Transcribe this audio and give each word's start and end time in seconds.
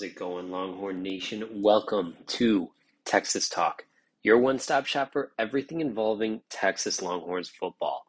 How's 0.00 0.08
it 0.08 0.16
going, 0.16 0.50
Longhorn 0.50 1.02
Nation? 1.02 1.46
Welcome 1.60 2.16
to 2.28 2.70
Texas 3.04 3.50
Talk, 3.50 3.84
your 4.22 4.38
one 4.38 4.58
stop 4.58 4.86
shop 4.86 5.12
for 5.12 5.32
everything 5.38 5.82
involving 5.82 6.40
Texas 6.48 7.02
Longhorns 7.02 7.50
football. 7.50 8.06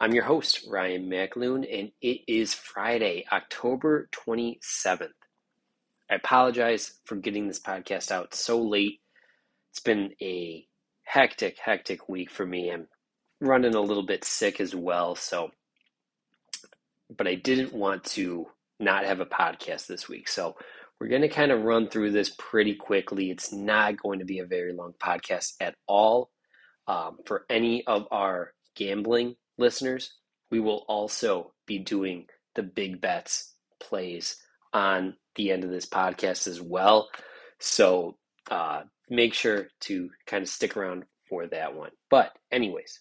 I'm 0.00 0.14
your 0.14 0.24
host, 0.24 0.64
Ryan 0.66 1.10
McAloon, 1.10 1.66
and 1.70 1.92
it 2.00 2.22
is 2.26 2.54
Friday, 2.54 3.26
October 3.30 4.08
27th. 4.12 5.10
I 6.10 6.14
apologize 6.14 6.94
for 7.04 7.16
getting 7.16 7.46
this 7.46 7.60
podcast 7.60 8.10
out 8.10 8.34
so 8.34 8.62
late. 8.62 9.00
It's 9.68 9.80
been 9.80 10.14
a 10.22 10.66
hectic, 11.02 11.58
hectic 11.62 12.08
week 12.08 12.30
for 12.30 12.46
me. 12.46 12.70
I'm 12.70 12.88
running 13.38 13.74
a 13.74 13.82
little 13.82 14.06
bit 14.06 14.24
sick 14.24 14.62
as 14.62 14.74
well, 14.74 15.14
so, 15.14 15.50
but 17.14 17.28
I 17.28 17.34
didn't 17.34 17.74
want 17.74 18.04
to 18.04 18.46
not 18.80 19.04
have 19.04 19.20
a 19.20 19.26
podcast 19.26 19.88
this 19.88 20.08
week. 20.08 20.28
So 20.28 20.56
we're 21.00 21.08
going 21.08 21.22
to 21.22 21.28
kind 21.28 21.52
of 21.52 21.62
run 21.62 21.88
through 21.88 22.10
this 22.10 22.34
pretty 22.38 22.74
quickly. 22.74 23.30
It's 23.30 23.52
not 23.52 24.00
going 24.02 24.18
to 24.18 24.24
be 24.24 24.40
a 24.40 24.46
very 24.46 24.72
long 24.72 24.94
podcast 25.00 25.52
at 25.60 25.74
all. 25.86 26.30
Um, 26.86 27.18
for 27.26 27.44
any 27.50 27.86
of 27.86 28.06
our 28.10 28.52
gambling 28.74 29.36
listeners, 29.58 30.14
we 30.50 30.60
will 30.60 30.84
also 30.88 31.52
be 31.66 31.78
doing 31.78 32.26
the 32.54 32.62
big 32.62 33.00
bets 33.00 33.54
plays 33.80 34.36
on 34.72 35.14
the 35.36 35.52
end 35.52 35.64
of 35.64 35.70
this 35.70 35.86
podcast 35.86 36.48
as 36.48 36.60
well. 36.60 37.08
So 37.60 38.16
uh, 38.50 38.82
make 39.08 39.34
sure 39.34 39.68
to 39.80 40.10
kind 40.26 40.42
of 40.42 40.48
stick 40.48 40.76
around 40.76 41.04
for 41.28 41.46
that 41.46 41.74
one. 41.74 41.90
But, 42.10 42.32
anyways, 42.50 43.00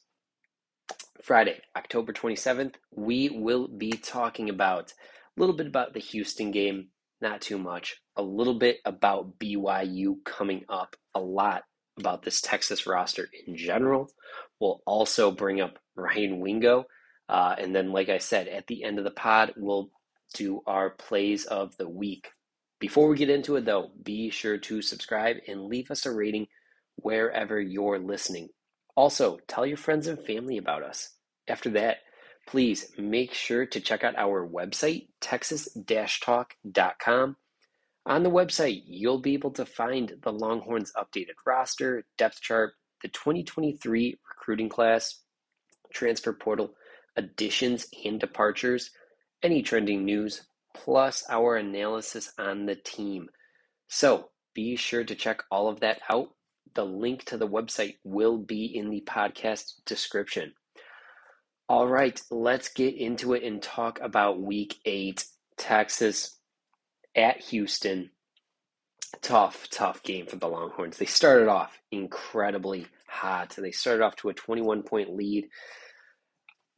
Friday, 1.24 1.60
October 1.76 2.14
27th, 2.14 2.76
we 2.92 3.30
will 3.30 3.68
be 3.68 3.92
talking 3.92 4.50
about 4.50 4.92
a 4.92 5.40
little 5.40 5.56
bit 5.56 5.68
about 5.68 5.94
the 5.94 6.00
Houston 6.00 6.52
game, 6.52 6.90
not 7.22 7.42
too 7.42 7.58
much. 7.58 7.98
A 8.16 8.22
little 8.22 8.58
bit 8.58 8.78
about 8.86 9.40
BYU 9.40 10.24
coming 10.24 10.66
up, 10.70 10.96
a 11.16 11.20
lot 11.20 11.64
about 11.98 12.24
this 12.24 12.42
Texas 12.42 12.86
roster 12.86 13.28
in 13.46 13.56
general. 13.56 14.10
We'll 14.60 14.82
also 14.86 15.32
bring 15.32 15.62
up 15.62 15.80
Ryan 15.96 16.40
Wingo. 16.40 16.86
Uh, 17.30 17.56
and 17.58 17.76
then, 17.76 17.92
like 17.92 18.10
I 18.10 18.20
said, 18.20 18.48
at 18.48 18.68
the 18.68 18.84
end 18.84 19.00
of 19.00 19.04
the 19.04 19.12
pod, 19.12 19.54
we'll 19.58 19.90
do 20.34 20.62
our 20.66 20.92
plays 20.92 21.46
of 21.46 21.76
the 21.78 21.90
week. 21.90 22.30
Before 22.80 23.08
we 23.08 23.18
get 23.18 23.30
into 23.30 23.56
it, 23.56 23.66
though, 23.66 23.92
be 24.04 24.30
sure 24.30 24.58
to 24.58 24.82
subscribe 24.82 25.38
and 25.48 25.66
leave 25.66 25.90
us 25.90 26.06
a 26.06 26.12
rating 26.12 26.48
wherever 26.96 27.60
you're 27.60 28.00
listening. 28.00 28.50
Also, 28.96 29.40
tell 29.48 29.66
your 29.66 29.78
friends 29.78 30.08
and 30.08 30.20
family 30.20 30.58
about 30.58 30.84
us. 30.84 31.10
After 31.48 31.70
that, 31.72 31.98
please 32.48 32.92
make 32.98 33.34
sure 33.34 33.68
to 33.68 33.80
check 33.80 34.04
out 34.04 34.18
our 34.18 34.48
website, 34.48 35.08
texas-talk.com. 35.22 37.36
On 38.06 38.24
the 38.24 38.32
website, 38.32 38.84
you'll 38.86 39.20
be 39.20 39.34
able 39.34 39.52
to 39.52 39.66
find 39.66 40.14
the 40.24 40.32
Longhorns 40.32 40.94
updated 40.96 41.36
roster, 41.46 42.06
depth 42.18 42.40
chart, 42.42 42.74
the 43.04 43.10
2023 43.10 44.18
recruiting 44.30 44.70
class, 44.70 45.20
transfer 45.92 46.32
portal, 46.32 46.74
additions 47.18 47.88
and 48.06 48.20
departures, 48.20 48.92
any 49.44 49.62
trending 49.62 50.06
news, 50.06 50.48
plus 50.74 51.26
our 51.30 51.58
analysis 51.58 52.32
on 52.38 52.66
the 52.66 52.76
team. 52.76 53.28
So 53.90 54.30
be 54.54 54.78
sure 54.78 55.04
to 55.04 55.16
check 55.16 55.44
all 55.52 55.68
of 55.68 55.82
that 55.82 56.00
out. 56.10 56.30
The 56.76 56.86
link 56.86 57.26
to 57.26 57.38
the 57.38 57.48
website 57.48 57.96
will 58.04 58.38
be 58.38 58.66
in 58.66 58.90
the 58.90 59.04
podcast 59.06 59.84
description. 59.86 60.54
All 61.70 61.88
right, 61.88 62.22
let's 62.32 62.70
get 62.70 62.96
into 62.96 63.34
it 63.34 63.44
and 63.44 63.62
talk 63.62 64.00
about 64.02 64.40
week 64.40 64.80
eight. 64.86 65.26
Texas 65.58 66.38
at 67.16 67.42
Houston. 67.42 68.12
Tough, 69.22 69.68
tough 69.70 70.04
game 70.04 70.28
for 70.28 70.36
the 70.38 70.48
Longhorns. 70.48 70.98
They 70.98 71.06
started 71.06 71.50
off 71.50 71.78
incredibly 71.92 72.86
hot. 73.08 73.56
They 73.58 73.72
started 73.72 74.04
off 74.04 74.16
to 74.18 74.30
a 74.30 74.34
21 74.34 74.84
point 74.84 75.16
lead, 75.16 75.50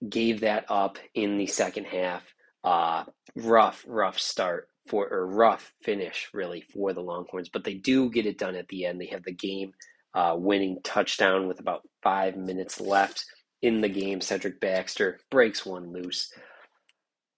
gave 0.07 0.41
that 0.41 0.65
up 0.69 0.97
in 1.13 1.37
the 1.37 1.47
second 1.47 1.85
half. 1.85 2.23
Uh, 2.63 3.03
rough, 3.35 3.83
rough 3.87 4.17
start 4.17 4.69
for, 4.87 5.07
or 5.07 5.27
rough 5.27 5.71
finish 5.83 6.29
really 6.33 6.61
for 6.73 6.93
the 6.93 7.01
Longhorns, 7.01 7.49
but 7.49 7.63
they 7.63 7.75
do 7.75 8.09
get 8.09 8.25
it 8.25 8.37
done 8.37 8.55
at 8.55 8.67
the 8.69 8.85
end. 8.85 8.99
They 8.99 9.07
have 9.07 9.23
the 9.23 9.33
game 9.33 9.73
uh, 10.13 10.35
winning 10.37 10.79
touchdown 10.83 11.47
with 11.47 11.59
about 11.59 11.87
five 12.01 12.35
minutes 12.35 12.79
left 12.79 13.25
in 13.61 13.81
the 13.81 13.89
game. 13.89 14.21
Cedric 14.21 14.59
Baxter 14.59 15.19
breaks 15.29 15.65
one 15.65 15.91
loose. 15.91 16.31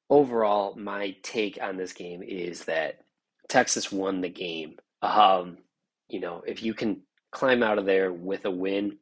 Overall, 0.09 0.75
my 0.75 1.15
take 1.23 1.57
on 1.61 1.77
this 1.77 1.93
game 1.93 2.21
is 2.21 2.65
that 2.65 2.99
Texas 3.47 3.91
won 3.91 4.21
the 4.21 4.29
game. 4.29 4.75
Um, 5.01 5.57
you 6.09 6.19
know, 6.19 6.43
if 6.45 6.63
you 6.63 6.73
can 6.73 7.01
climb 7.31 7.63
out 7.63 7.79
of 7.79 7.85
there 7.85 8.11
with 8.11 8.45
a 8.45 8.51
win, 8.51 8.97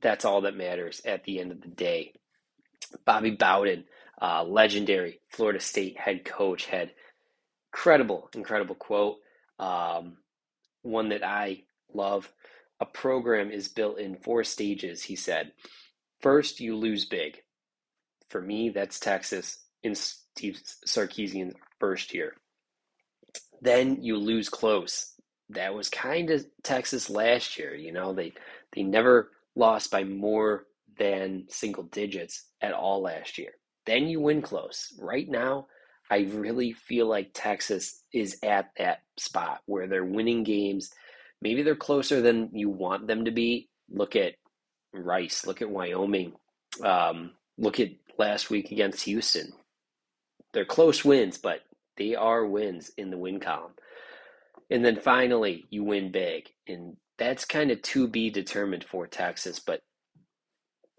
that's 0.00 0.24
all 0.24 0.42
that 0.42 0.56
matters 0.56 1.02
at 1.04 1.24
the 1.24 1.40
end 1.40 1.52
of 1.52 1.60
the 1.60 1.68
day. 1.68 2.14
Bobby 3.04 3.30
Bowden, 3.30 3.84
uh, 4.20 4.44
legendary 4.44 5.20
Florida 5.28 5.60
State 5.60 5.98
head 5.98 6.24
coach, 6.24 6.66
had 6.66 6.92
incredible, 7.72 8.30
incredible 8.34 8.74
quote. 8.74 9.18
Um, 9.58 10.16
one 10.82 11.10
that 11.10 11.22
I 11.24 11.64
love. 11.92 12.32
A 12.80 12.86
program 12.86 13.50
is 13.50 13.68
built 13.68 13.98
in 13.98 14.16
four 14.16 14.42
stages, 14.42 15.02
he 15.02 15.16
said. 15.16 15.52
First, 16.22 16.60
you 16.60 16.76
lose 16.76 17.04
big. 17.06 17.38
For 18.28 18.40
me, 18.40 18.70
that's 18.70 19.00
Texas 19.00 19.58
in 19.82 19.94
Steve 19.94 20.60
Sarkisian's 20.86 21.54
first 21.78 22.14
year. 22.14 22.34
Then 23.60 24.02
you 24.02 24.16
lose 24.16 24.48
close. 24.48 25.14
That 25.50 25.74
was 25.74 25.88
kind 25.88 26.30
of 26.30 26.46
Texas 26.62 27.10
last 27.10 27.58
year. 27.58 27.74
You 27.74 27.92
know, 27.92 28.12
they 28.12 28.32
they 28.74 28.82
never 28.82 29.30
lost 29.56 29.90
by 29.90 30.04
more 30.04 30.66
than 30.98 31.46
single 31.48 31.84
digits 31.84 32.44
at 32.60 32.72
all 32.72 33.02
last 33.02 33.38
year. 33.38 33.52
Then 33.86 34.06
you 34.06 34.20
win 34.20 34.42
close. 34.42 34.94
Right 35.00 35.28
now, 35.28 35.66
I 36.10 36.28
really 36.30 36.72
feel 36.72 37.06
like 37.06 37.30
Texas 37.32 38.02
is 38.12 38.38
at 38.42 38.70
that 38.78 39.00
spot 39.16 39.60
where 39.66 39.86
they're 39.86 40.04
winning 40.04 40.44
games. 40.44 40.90
Maybe 41.40 41.62
they're 41.62 41.74
closer 41.76 42.20
than 42.20 42.50
you 42.52 42.68
want 42.68 43.06
them 43.06 43.24
to 43.24 43.30
be. 43.30 43.68
Look 43.88 44.14
at 44.16 44.34
Rice. 44.92 45.46
Look 45.46 45.62
at 45.62 45.70
Wyoming. 45.70 46.32
Um, 46.82 47.32
look 47.58 47.80
at 47.80 47.90
last 48.18 48.50
week 48.50 48.70
against 48.70 49.04
Houston. 49.04 49.52
They're 50.52 50.64
close 50.64 51.04
wins, 51.04 51.38
but 51.38 51.60
they 51.96 52.14
are 52.14 52.46
wins 52.46 52.90
in 52.96 53.10
the 53.10 53.18
win 53.18 53.40
column. 53.40 53.72
And 54.70 54.84
then 54.84 55.00
finally, 55.00 55.66
you 55.70 55.84
win 55.84 56.12
big. 56.12 56.48
And 56.66 56.96
that's 57.18 57.44
kind 57.44 57.70
of 57.70 57.82
to 57.82 58.08
be 58.08 58.30
determined 58.30 58.84
for 58.84 59.06
Texas. 59.06 59.58
But 59.58 59.80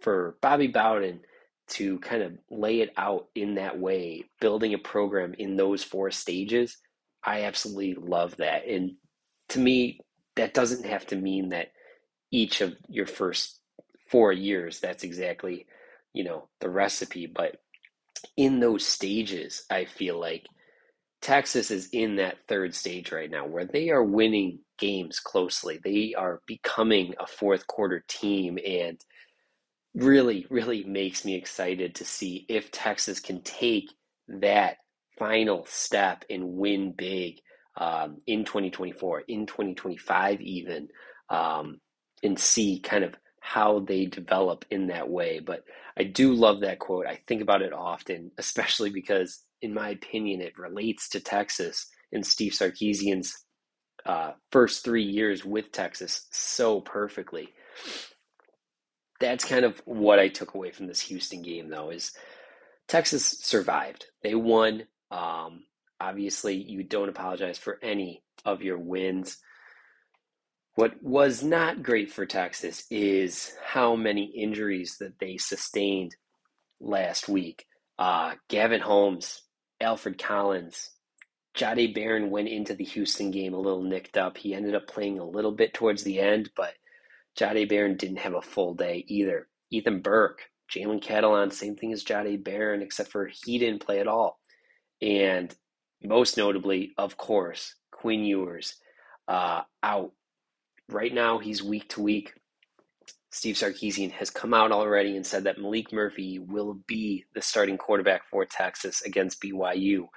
for 0.02 0.38
Bobby 0.42 0.68
Bowden 0.68 1.22
to 1.70 2.00
kind 2.00 2.22
of 2.22 2.34
lay 2.50 2.82
it 2.82 2.92
out 2.98 3.28
in 3.34 3.56
that 3.56 3.80
way, 3.80 4.26
building 4.42 4.74
a 4.74 4.78
program 4.78 5.34
in 5.38 5.56
those 5.56 5.84
four 5.84 6.12
stages, 6.12 6.78
I 7.24 7.44
absolutely 7.44 7.96
love 7.96 8.36
that. 8.38 8.68
And 8.68 8.94
to 9.50 9.60
me, 9.60 10.00
that 10.36 10.54
doesn't 10.54 10.86
have 10.86 11.06
to 11.08 11.16
mean 11.16 11.50
that 11.50 11.68
each 12.32 12.62
of 12.62 12.76
your 12.90 13.06
first 13.06 13.61
four 14.12 14.34
years, 14.34 14.82
that's 14.82 15.04
exactly, 15.04 15.68
you 16.14 16.24
know, 16.26 16.50
the 16.62 16.70
recipe. 16.70 17.28
But 17.28 17.58
in 18.38 18.60
those 18.60 18.86
stages, 18.86 19.64
I 19.72 19.86
feel 19.86 20.20
like 20.20 20.46
Texas 21.22 21.72
is 21.72 21.90
in 21.94 22.18
that 22.18 22.38
third 22.48 22.76
stage 22.76 23.12
right 23.12 23.30
now 23.30 23.46
where 23.48 23.66
they 23.66 23.90
are 23.90 24.04
winning 24.04 24.60
games 24.80 25.20
closely. 25.20 25.80
They 25.84 26.14
are 26.18 26.42
becoming 26.48 27.16
a 27.20 27.28
fourth 27.28 27.68
quarter 27.68 28.04
team 28.08 28.58
and 28.66 29.00
really, 29.96 30.48
really 30.50 30.84
makes 30.84 31.26
me 31.26 31.36
excited 31.36 31.96
to 31.96 32.06
see 32.06 32.46
if 32.50 32.72
Texas 32.72 33.20
can 33.20 33.42
take 33.44 33.90
that 34.28 34.78
final 35.20 35.66
step 35.70 36.26
and 36.30 36.54
win 36.56 36.94
big 36.98 37.40
um, 37.78 38.18
in 38.28 38.46
2024, 38.46 39.22
in 39.28 39.46
2025, 39.46 40.42
even, 40.42 40.88
um, 41.30 41.80
and 42.24 42.40
see 42.40 42.80
kind 42.80 43.04
of 43.04 43.16
how 43.42 43.80
they 43.80 44.06
develop 44.06 44.66
in 44.72 44.88
that 44.88 45.10
way. 45.10 45.40
But 45.40 45.66
I 45.98 46.04
do 46.04 46.34
love 46.34 46.62
that 46.62 46.80
quote. 46.80 47.08
I 47.08 47.20
think 47.28 47.42
about 47.42 47.62
it 47.64 47.74
often, 47.74 48.32
especially 48.38 48.92
because, 48.92 49.44
in 49.62 49.74
my 49.74 49.90
opinion, 49.90 50.42
it 50.42 50.58
relates 50.58 51.10
to 51.10 51.20
Texas 51.20 51.88
and 52.14 52.26
Steve 52.26 52.54
Sarkisian's 52.54 53.46
uh, 54.06 54.32
first 54.52 54.84
three 54.84 55.04
years 55.04 55.44
with 55.44 55.72
Texas 55.72 56.28
so 56.32 56.82
perfectly. 56.82 57.50
That's 59.20 59.46
kind 59.46 59.66
of 59.66 59.82
what 59.86 60.20
I 60.20 60.30
took 60.30 60.56
away 60.56 60.72
from 60.72 60.88
this 60.88 61.02
Houston 61.02 61.42
game, 61.42 61.70
though, 61.70 61.90
is 61.92 62.12
Texas 62.88 63.26
survived. 63.26 64.06
They 64.24 64.36
won. 64.36 64.84
Um, 65.12 65.66
obviously, 66.00 66.56
you 66.56 66.84
don't 66.84 67.10
apologize 67.10 67.58
for 67.58 67.80
any 67.84 68.24
of 68.46 68.62
your 68.62 68.78
wins. 68.80 69.38
What 70.76 71.02
was 71.04 71.44
not 71.44 71.84
great 71.84 72.12
for 72.12 72.26
Texas 72.26 72.86
is 72.90 73.54
how 73.64 73.96
many 73.96 74.26
injuries 74.26 74.98
that 75.00 75.20
they 75.20 75.38
sustained 75.38 76.16
last 76.80 77.28
week. 77.28 77.66
Uh, 78.00 78.34
Gavin 78.48 78.82
Holmes, 78.82 79.42
Alfred 79.82 80.18
Collins, 80.18 80.92
Jahdae 81.58 81.94
Barron 81.94 82.30
went 82.30 82.48
into 82.48 82.74
the 82.74 82.86
Houston 82.86 83.32
game 83.32 83.54
a 83.54 83.60
little 83.60 83.84
nicked 83.84 84.18
up. 84.18 84.38
He 84.38 84.54
ended 84.54 84.74
up 84.74 84.88
playing 84.88 85.20
a 85.20 85.26
little 85.26 85.52
bit 85.52 85.74
towards 85.74 86.04
the 86.04 86.20
end, 86.20 86.50
but 86.56 86.74
Jahdae 87.38 87.68
Barron 87.68 87.98
didn't 87.98 88.20
have 88.20 88.34
a 88.34 88.42
full 88.42 88.74
day 88.74 89.04
either. 89.08 89.48
Ethan 89.70 90.02
Burke, 90.02 90.44
Jalen 90.74 91.04
Catalon, 91.04 91.52
same 91.52 91.76
thing 91.76 91.92
as 91.92 92.06
Jahdae 92.06 92.44
Barron, 92.44 92.82
except 92.82 93.12
for 93.12 93.30
he 93.44 93.60
didn't 93.60 93.86
play 93.86 94.00
at 94.00 94.08
all. 94.08 94.40
And 95.02 95.54
most 96.02 96.38
notably, 96.38 96.94
of 96.98 97.18
course, 97.18 97.76
Quinn 97.92 98.24
Ewers 98.24 98.76
uh, 99.28 99.62
out. 99.84 100.12
Right 100.90 101.14
now, 101.14 101.40
he's 101.40 101.64
week 101.64 101.90
to 101.90 102.02
week. 102.02 102.34
Steve 103.32 103.56
Sarkisian 103.56 104.12
has 104.12 104.30
come 104.30 104.54
out 104.54 104.72
already 104.74 105.16
and 105.16 105.26
said 105.26 105.46
that 105.46 105.58
Maalik 105.58 105.94
Murphy 105.94 106.38
will 106.40 106.80
be 106.86 107.26
the 107.34 107.42
starting 107.42 107.78
quarterback 107.78 108.24
for 108.30 108.46
Texas 108.46 109.02
against 109.04 109.42
BYU. 109.42 110.08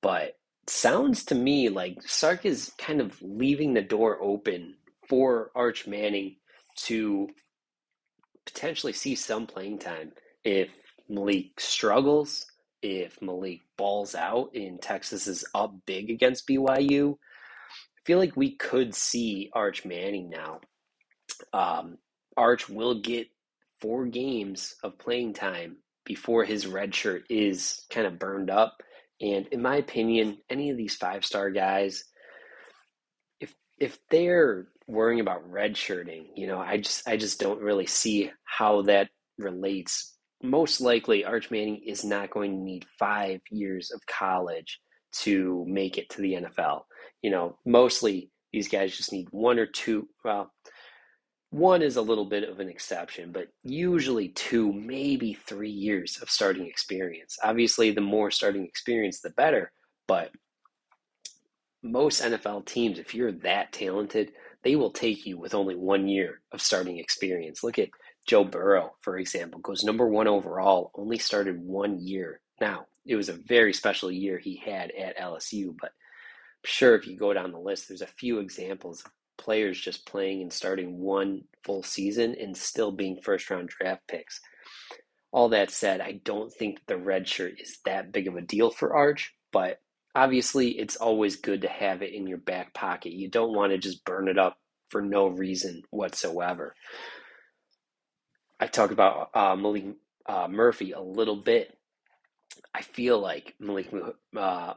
But 0.00 0.38
sounds 0.66 1.24
to 1.26 1.34
me 1.34 1.68
like 1.68 2.02
Sark 2.06 2.46
is 2.46 2.72
kind 2.78 3.00
of 3.00 3.20
leaving 3.20 3.74
the 3.74 3.82
door 3.82 4.18
open 4.22 4.76
for 5.08 5.50
Arch 5.54 5.86
Manning 5.86 6.36
to 6.84 7.28
potentially 8.46 8.92
see 8.92 9.14
some 9.14 9.46
playing 9.46 9.78
time 9.78 10.12
if 10.44 10.70
Maalik 11.10 11.58
struggles, 11.58 12.46
if 12.82 13.18
Maalik 13.20 13.60
balls 13.76 14.14
out 14.14 14.50
and 14.54 14.80
Texas 14.80 15.26
is 15.26 15.44
up 15.54 15.74
big 15.86 16.10
against 16.10 16.46
BYU. 16.46 17.18
Feel 18.08 18.18
like 18.18 18.38
we 18.38 18.56
could 18.56 18.94
see 18.94 19.50
Arch 19.52 19.84
Manning 19.84 20.30
now. 20.30 20.60
Um, 21.52 21.98
Arch 22.38 22.66
will 22.66 23.02
get 23.02 23.26
four 23.82 24.06
games 24.06 24.74
of 24.82 24.98
playing 24.98 25.34
time 25.34 25.76
before 26.06 26.42
his 26.46 26.66
red 26.66 26.94
shirt 26.94 27.24
is 27.28 27.84
kind 27.90 28.06
of 28.06 28.18
burned 28.18 28.48
up. 28.48 28.78
And 29.20 29.46
in 29.48 29.60
my 29.60 29.76
opinion, 29.76 30.38
any 30.48 30.70
of 30.70 30.78
these 30.78 30.96
five 30.96 31.22
star 31.22 31.50
guys, 31.50 32.02
if 33.40 33.54
if 33.78 33.98
they're 34.10 34.68
worrying 34.86 35.20
about 35.20 35.46
redshirting, 35.46 36.28
you 36.34 36.46
know, 36.46 36.60
I 36.60 36.78
just 36.78 37.06
I 37.06 37.18
just 37.18 37.38
don't 37.38 37.60
really 37.60 37.86
see 37.86 38.30
how 38.44 38.80
that 38.84 39.10
relates. 39.36 40.16
Most 40.42 40.80
likely, 40.80 41.26
Arch 41.26 41.50
Manning 41.50 41.82
is 41.86 42.06
not 42.06 42.30
going 42.30 42.52
to 42.52 42.64
need 42.64 42.86
five 42.98 43.42
years 43.50 43.90
of 43.90 44.00
college 44.06 44.80
to 45.22 45.64
make 45.68 45.98
it 45.98 46.08
to 46.10 46.20
the 46.20 46.34
NFL. 46.34 46.82
You 47.22 47.30
know, 47.30 47.58
mostly 47.66 48.30
these 48.52 48.68
guys 48.68 48.96
just 48.96 49.12
need 49.12 49.28
one 49.30 49.58
or 49.58 49.66
two. 49.66 50.08
Well, 50.24 50.52
one 51.50 51.80
is 51.80 51.96
a 51.96 52.02
little 52.02 52.26
bit 52.26 52.48
of 52.48 52.60
an 52.60 52.68
exception, 52.68 53.32
but 53.32 53.48
usually 53.62 54.28
two, 54.28 54.72
maybe 54.72 55.34
three 55.34 55.70
years 55.70 56.18
of 56.20 56.30
starting 56.30 56.66
experience. 56.66 57.38
Obviously, 57.42 57.90
the 57.90 58.00
more 58.02 58.30
starting 58.30 58.64
experience, 58.64 59.20
the 59.20 59.30
better. 59.30 59.72
But 60.06 60.30
most 61.82 62.22
NFL 62.22 62.66
teams, 62.66 62.98
if 62.98 63.14
you're 63.14 63.32
that 63.32 63.72
talented, 63.72 64.32
they 64.62 64.76
will 64.76 64.90
take 64.90 65.24
you 65.24 65.38
with 65.38 65.54
only 65.54 65.74
one 65.74 66.06
year 66.08 66.40
of 66.52 66.60
starting 66.60 66.98
experience. 66.98 67.62
Look 67.62 67.78
at 67.78 67.88
Joe 68.26 68.44
Burrow, 68.44 68.92
for 69.00 69.18
example, 69.18 69.60
goes 69.60 69.84
number 69.84 70.06
one 70.06 70.28
overall, 70.28 70.90
only 70.94 71.18
started 71.18 71.58
one 71.60 71.98
year. 71.98 72.40
Now, 72.60 72.86
it 73.06 73.16
was 73.16 73.28
a 73.28 73.34
very 73.34 73.72
special 73.72 74.10
year 74.10 74.38
he 74.38 74.56
had 74.56 74.90
at 74.92 75.18
LSU, 75.18 75.74
but 75.80 75.90
I'm 75.90 76.66
sure 76.66 76.94
if 76.94 77.06
you 77.06 77.16
go 77.16 77.32
down 77.32 77.52
the 77.52 77.58
list, 77.58 77.88
there's 77.88 78.02
a 78.02 78.06
few 78.06 78.40
examples 78.40 79.02
of 79.04 79.12
players 79.38 79.80
just 79.80 80.06
playing 80.06 80.42
and 80.42 80.52
starting 80.52 80.98
one 80.98 81.42
full 81.64 81.82
season 81.82 82.34
and 82.38 82.56
still 82.56 82.92
being 82.92 83.20
first 83.22 83.48
round 83.50 83.68
draft 83.68 84.02
picks. 84.08 84.40
All 85.30 85.50
that 85.50 85.70
said, 85.70 86.00
I 86.00 86.20
don't 86.24 86.52
think 86.52 86.78
the 86.86 86.96
red 86.96 87.28
shirt 87.28 87.54
is 87.60 87.78
that 87.84 88.12
big 88.12 88.26
of 88.28 88.36
a 88.36 88.40
deal 88.40 88.70
for 88.70 88.96
Arch, 88.96 89.34
but 89.52 89.80
obviously 90.14 90.70
it's 90.70 90.96
always 90.96 91.36
good 91.36 91.62
to 91.62 91.68
have 91.68 92.02
it 92.02 92.12
in 92.12 92.26
your 92.26 92.38
back 92.38 92.74
pocket. 92.74 93.12
You 93.12 93.28
don't 93.30 93.54
want 93.54 93.72
to 93.72 93.78
just 93.78 94.04
burn 94.04 94.28
it 94.28 94.38
up 94.38 94.58
for 94.88 95.00
no 95.02 95.28
reason 95.28 95.82
whatsoever. 95.90 96.74
I 98.58 98.66
talked 98.66 98.92
about 98.92 99.30
uh, 99.34 99.54
Maalik 99.54 99.94
uh, 100.26 100.48
Murphy 100.48 100.92
a 100.92 101.00
little 101.00 101.36
bit. 101.36 101.77
I 102.74 102.82
feel 102.82 103.18
like 103.20 103.54
Maalik, 103.62 103.92
uh, 104.36 104.40
I 104.40 104.74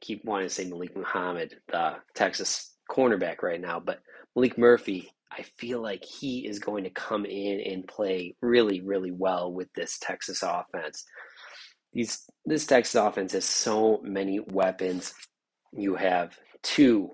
keep 0.00 0.24
wanting 0.24 0.48
to 0.48 0.54
say 0.54 0.64
Malik 0.64 0.96
Muhammad, 0.96 1.56
the 1.70 1.96
Texas 2.14 2.76
cornerback 2.90 3.42
right 3.42 3.60
now, 3.60 3.80
but 3.80 4.00
Maalik 4.36 4.58
Murphy, 4.58 5.12
I 5.30 5.42
feel 5.56 5.80
like 5.80 6.04
he 6.04 6.46
is 6.46 6.58
going 6.58 6.84
to 6.84 6.90
come 6.90 7.24
in 7.24 7.60
and 7.60 7.86
play 7.86 8.36
really, 8.42 8.80
really 8.80 9.12
well 9.12 9.52
with 9.52 9.68
this 9.74 9.98
Texas 9.98 10.42
offense. 10.42 11.04
These 11.92 12.24
this 12.44 12.66
Texas 12.66 12.94
offense 12.94 13.32
has 13.32 13.44
so 13.44 14.00
many 14.02 14.40
weapons. 14.40 15.14
You 15.72 15.96
have 15.96 16.38
two 16.62 17.10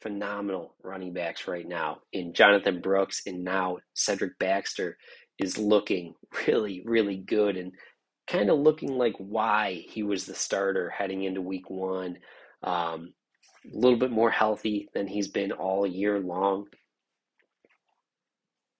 phenomenal 0.00 0.74
running 0.82 1.12
backs 1.12 1.46
right 1.46 1.66
now 1.66 1.98
in 2.12 2.34
Jonathan 2.34 2.80
Brooks 2.80 3.22
and 3.26 3.44
now 3.44 3.78
Cedric 3.94 4.38
Baxter 4.38 4.96
is 5.38 5.58
looking 5.58 6.14
really, 6.46 6.82
really 6.84 7.16
good 7.16 7.56
and 7.56 7.72
kind 8.26 8.50
of 8.50 8.58
looking 8.58 8.96
like 8.96 9.14
why 9.18 9.84
he 9.88 10.02
was 10.02 10.26
the 10.26 10.34
starter 10.34 10.90
heading 10.90 11.24
into 11.24 11.40
week 11.40 11.70
one. 11.70 12.18
Um, 12.62 13.14
a 13.72 13.76
little 13.76 13.98
bit 13.98 14.10
more 14.10 14.30
healthy 14.30 14.88
than 14.94 15.06
he's 15.06 15.28
been 15.28 15.52
all 15.52 15.86
year 15.86 16.18
long. 16.18 16.66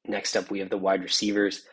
Next 0.06 0.36
up, 0.36 0.50
we 0.50 0.58
have 0.60 0.70
the 0.70 0.78
wide 0.78 1.02
receivers 1.02 1.64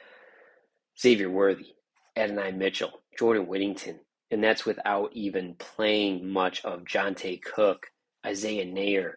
Xavier 1.00 1.30
Worthy, 1.30 1.74
Adonai 2.18 2.51
Mitchell, 2.51 3.01
Jordan 3.18 3.48
Whittington, 3.48 4.00
and 4.31 4.44
that's 4.44 4.66
without 4.66 5.12
even 5.13 5.56
playing 5.56 6.30
much 6.30 6.63
of 6.66 6.83
Johntay 6.83 7.42
Cook, 7.42 7.88
Isaiah 8.25 8.66
Neyor, 8.66 9.13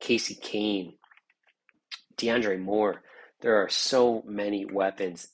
Casey 0.00 0.34
Cain, 0.34 0.94
DeAndre 2.16 2.60
Moore. 2.60 3.02
There 3.40 3.56
are 3.56 3.68
so 3.68 4.22
many 4.26 4.66
weapons 4.66 5.28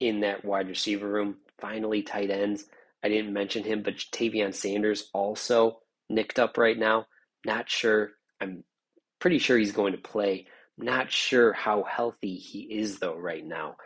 in 0.00 0.20
that 0.20 0.44
wide 0.44 0.68
receiver 0.68 1.08
room. 1.08 1.36
Finally, 1.60 2.02
tight 2.02 2.30
ends. 2.30 2.64
I 3.02 3.08
didn't 3.08 3.32
mention 3.32 3.64
him, 3.64 3.82
but 3.82 3.96
Tavian 4.12 4.54
Sanders 4.54 5.08
also 5.12 5.80
nicked 6.08 6.38
up 6.38 6.58
right 6.58 6.78
now. 6.78 7.06
Not 7.44 7.68
sure. 7.68 8.10
I'm 8.40 8.64
pretty 9.20 9.38
sure 9.38 9.58
he's 9.58 9.72
going 9.72 9.92
to 9.92 9.98
play. 9.98 10.46
Not 10.76 11.10
sure 11.10 11.52
how 11.52 11.82
healthy 11.82 12.36
he 12.36 12.60
is 12.60 12.98
though 12.98 13.16
right 13.16 13.44
now. 13.44 13.76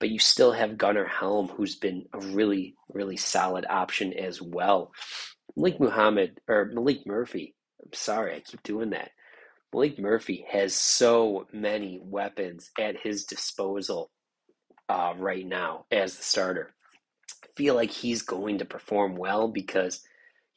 But 0.00 0.10
you 0.10 0.18
still 0.18 0.52
have 0.52 0.76
Gunnar 0.76 1.06
Helm, 1.06 1.48
who's 1.48 1.76
been 1.76 2.06
a 2.12 2.18
really, 2.18 2.74
really 2.88 3.16
solid 3.16 3.64
option 3.68 4.12
as 4.12 4.42
well. 4.42 4.92
Malik 5.56 5.80
Muhammad 5.80 6.40
or 6.48 6.70
Maalik 6.74 7.06
Murphy. 7.06 7.54
I'm 7.82 7.92
sorry, 7.92 8.34
I 8.34 8.40
keep 8.40 8.62
doing 8.62 8.90
that. 8.90 9.10
Maalik 9.72 9.98
Murphy 9.98 10.44
has 10.50 10.74
so 10.74 11.46
many 11.52 12.00
weapons 12.02 12.70
at 12.78 13.00
his 13.00 13.24
disposal 13.24 14.10
uh, 14.88 15.14
right 15.16 15.46
now 15.46 15.86
as 15.90 16.16
the 16.16 16.22
starter. 16.22 16.74
Feel 17.56 17.74
like 17.74 17.90
he's 17.90 18.22
going 18.22 18.58
to 18.58 18.64
perform 18.64 19.16
well 19.16 19.48
because 19.48 20.00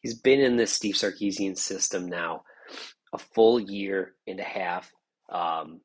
he's 0.02 0.20
been 0.20 0.40
in 0.40 0.58
this 0.58 0.74
Steve 0.74 0.96
Sarkisian 0.96 1.58
system 1.58 2.08
now 2.08 2.44
a 3.14 3.18
full 3.18 3.60
year 3.60 4.14
and 4.28 4.40
a 4.40 4.44
half. 4.44 4.92
Um, 5.32 5.82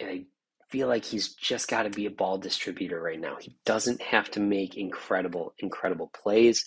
and 0.00 0.10
I 0.10 0.24
feel 0.70 0.88
like 0.88 1.04
he's 1.04 1.34
just 1.34 1.68
got 1.68 1.84
to 1.84 1.90
be 1.90 2.06
a 2.06 2.10
ball 2.10 2.38
distributor 2.38 3.00
right 3.00 3.20
now. 3.20 3.36
He 3.40 3.56
doesn't 3.64 4.02
have 4.02 4.30
to 4.32 4.40
make 4.40 4.76
incredible, 4.76 5.54
incredible 5.58 6.10
plays. 6.14 6.64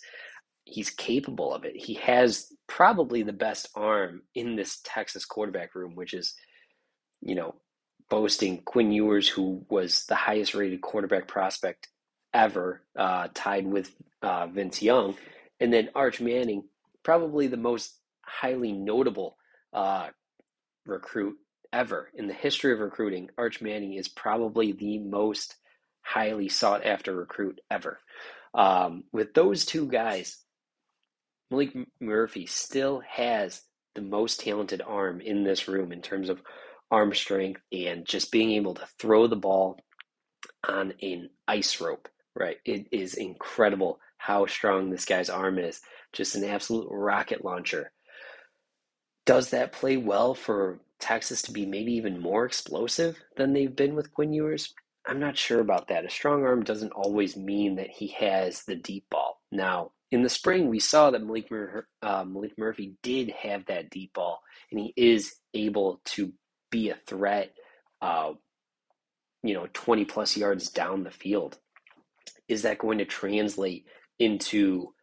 He's 0.63 0.89
capable 0.89 1.53
of 1.53 1.65
it. 1.65 1.75
He 1.75 1.95
has 1.95 2.51
probably 2.67 3.23
the 3.23 3.33
best 3.33 3.69
arm 3.75 4.21
in 4.35 4.55
this 4.55 4.79
Texas 4.83 5.25
quarterback 5.25 5.75
room, 5.75 5.95
which 5.95 6.13
is, 6.13 6.35
you 7.21 7.35
know, 7.35 7.55
boasting 8.09 8.61
Quinn 8.63 8.91
Ewers, 8.91 9.27
who 9.27 9.65
was 9.69 10.05
the 10.05 10.15
highest 10.15 10.53
rated 10.53 10.81
quarterback 10.81 11.27
prospect 11.27 11.87
ever, 12.33 12.81
uh, 12.97 13.27
tied 13.33 13.67
with 13.67 13.93
uh, 14.21 14.47
Vince 14.47 14.81
Young, 14.81 15.15
and 15.59 15.73
then 15.73 15.89
Arch 15.95 16.21
Manning, 16.21 16.63
probably 17.03 17.47
the 17.47 17.57
most 17.57 17.97
highly 18.21 18.71
notable 18.71 19.37
uh, 19.73 20.09
recruit 20.85 21.37
ever 21.71 22.09
in 22.13 22.27
the 22.27 22.33
history 22.33 22.73
of 22.73 22.79
recruiting. 22.79 23.29
Arch 23.37 23.61
Manning 23.61 23.93
is 23.93 24.07
probably 24.07 24.71
the 24.71 24.99
most 24.99 25.55
highly 26.01 26.49
sought 26.49 26.85
after 26.85 27.15
recruit 27.15 27.59
ever. 27.69 27.99
Um, 28.53 29.03
with 29.11 29.33
those 29.33 29.65
two 29.65 29.87
guys, 29.87 30.37
Maalik 31.51 31.85
Murphy 31.99 32.45
still 32.45 33.01
has 33.07 33.61
the 33.95 34.01
most 34.01 34.39
talented 34.39 34.81
arm 34.85 35.21
in 35.21 35.43
this 35.43 35.67
room 35.67 35.91
in 35.91 36.01
terms 36.01 36.29
of 36.29 36.41
arm 36.91 37.13
strength 37.13 37.61
and 37.71 38.05
just 38.05 38.31
being 38.31 38.51
able 38.51 38.73
to 38.75 38.85
throw 38.99 39.27
the 39.27 39.35
ball 39.35 39.79
on 40.67 40.93
an 41.01 41.29
ice 41.47 41.79
rope, 41.81 42.07
right? 42.39 42.57
It 42.65 42.87
is 42.91 43.15
incredible 43.15 43.99
how 44.17 44.45
strong 44.45 44.89
this 44.89 45.05
guy's 45.05 45.29
arm 45.29 45.59
is 45.59 45.81
just 46.13 46.35
an 46.35 46.43
absolute 46.43 46.87
rocket 46.89 47.43
launcher. 47.43 47.91
Does 49.25 49.51
that 49.51 49.73
play 49.73 49.97
well 49.97 50.33
for 50.33 50.79
Texas 50.99 51.41
to 51.43 51.51
be 51.51 51.65
maybe 51.65 51.93
even 51.93 52.19
more 52.19 52.45
explosive 52.45 53.19
than 53.37 53.53
they've 53.53 53.75
been 53.75 53.95
with 53.95 54.13
Quinn 54.13 54.33
Ewers? 54.33 54.73
I'm 55.07 55.19
not 55.19 55.37
sure 55.37 55.59
about 55.59 55.87
that. 55.87 56.05
A 56.05 56.09
strong 56.09 56.43
arm 56.43 56.63
doesn't 56.63 56.91
always 56.91 57.37
mean 57.37 57.75
that 57.75 57.89
he 57.89 58.07
has 58.19 58.63
the 58.63 58.75
deep 58.75 59.05
ball. 59.09 59.41
Now, 59.51 59.91
in 60.11 60.23
the 60.23 60.29
spring, 60.29 60.69
we 60.69 60.79
saw 60.79 61.11
that 61.11 61.23
Maalik, 61.23 61.51
Mur- 61.51 61.87
uh, 62.01 62.23
Maalik 62.23 62.57
Murphy 62.57 62.95
did 63.03 63.29
have 63.31 63.65
that 63.67 63.89
deep 63.89 64.13
ball, 64.13 64.39
and 64.71 64.79
he 64.79 64.93
is 64.97 65.35
able 65.53 66.01
to 66.05 66.33
be 66.71 66.89
a 66.89 66.97
threat, 67.07 67.53
uh, 68.01 68.33
you 69.43 69.53
know, 69.53 69.67
20 69.73 70.05
plus 70.05 70.35
yards 70.35 70.69
down 70.69 71.03
the 71.03 71.11
field. 71.11 71.57
Is 72.47 72.63
that 72.63 72.79
going 72.79 72.99
to 72.99 73.05
translate 73.05 73.85
into 74.19 74.93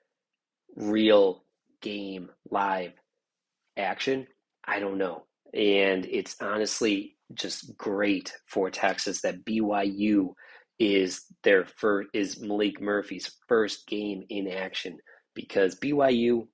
real 0.77 1.45
game 1.81 2.31
live 2.51 2.93
action? 3.77 4.27
I 4.65 4.81
don't 4.81 4.99
know. 4.99 5.25
And 5.55 6.05
it's 6.07 6.37
honestly 6.41 7.17
just 7.35 7.77
great 7.77 8.33
for 8.47 8.71
Texas 8.71 9.23
that 9.23 9.45
BYU 9.45 10.35
is 10.79 11.25
their 11.43 11.65
first 11.65 12.09
is 12.13 12.37
Maalik 12.43 12.81
Murphy's 12.81 13.31
first 13.49 13.87
game 13.87 14.25
in 14.29 14.49
action 14.49 14.99
because 15.35 15.79
BYU 15.79 16.47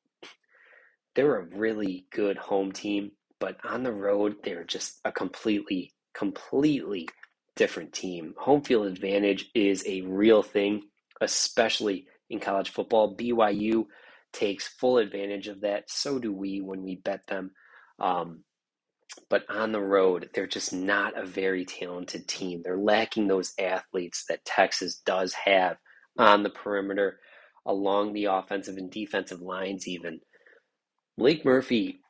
they're 1.15 1.41
a 1.41 1.57
really 1.57 2.07
good 2.11 2.39
home 2.39 2.73
team, 2.73 3.11
but 3.39 3.57
on 3.65 3.83
the 3.83 3.93
road 3.93 4.37
they're 4.45 4.65
just 4.65 5.01
a 5.05 5.13
completely 5.13 5.93
completely 6.15 7.09
different 7.57 7.93
team. 7.93 8.35
Home 8.39 8.63
field 8.63 8.87
advantage 8.87 9.51
is 9.55 9.85
a 9.87 10.03
real 10.03 10.43
thing, 10.43 10.83
especially 11.21 12.07
in 12.31 12.41
college 12.41 12.71
football. 12.71 13.17
BYU 13.17 13.87
takes 14.33 14.69
full 14.69 14.99
advantage 14.99 15.49
of 15.49 15.63
that. 15.63 15.91
So 15.91 16.19
do 16.19 16.33
we 16.33 16.61
when 16.61 16.83
we 16.83 16.97
bet 16.97 17.27
them. 17.29 17.53
Um, 18.01 18.45
but 19.29 19.45
on 19.51 19.73
the 19.73 19.81
road, 19.81 20.31
they're 20.35 20.47
just 20.47 20.73
not 20.73 21.19
a 21.19 21.27
very 21.27 21.65
talented 21.65 22.29
team. 22.29 22.63
They're 22.65 22.79
lacking 22.79 23.29
those 23.29 23.53
athletes 23.59 24.25
that 24.29 24.45
Texas 24.45 25.03
does 25.05 25.35
have 25.35 25.77
on 26.19 26.43
the 26.43 26.51
perimeter, 26.51 27.21
along 27.67 28.13
the 28.13 28.27
offensive 28.27 28.77
and 28.79 28.91
defensive 28.91 29.43
lines, 29.43 29.89
even. 29.89 30.21
Maalik 31.21 31.45
Murphy 31.45 32.02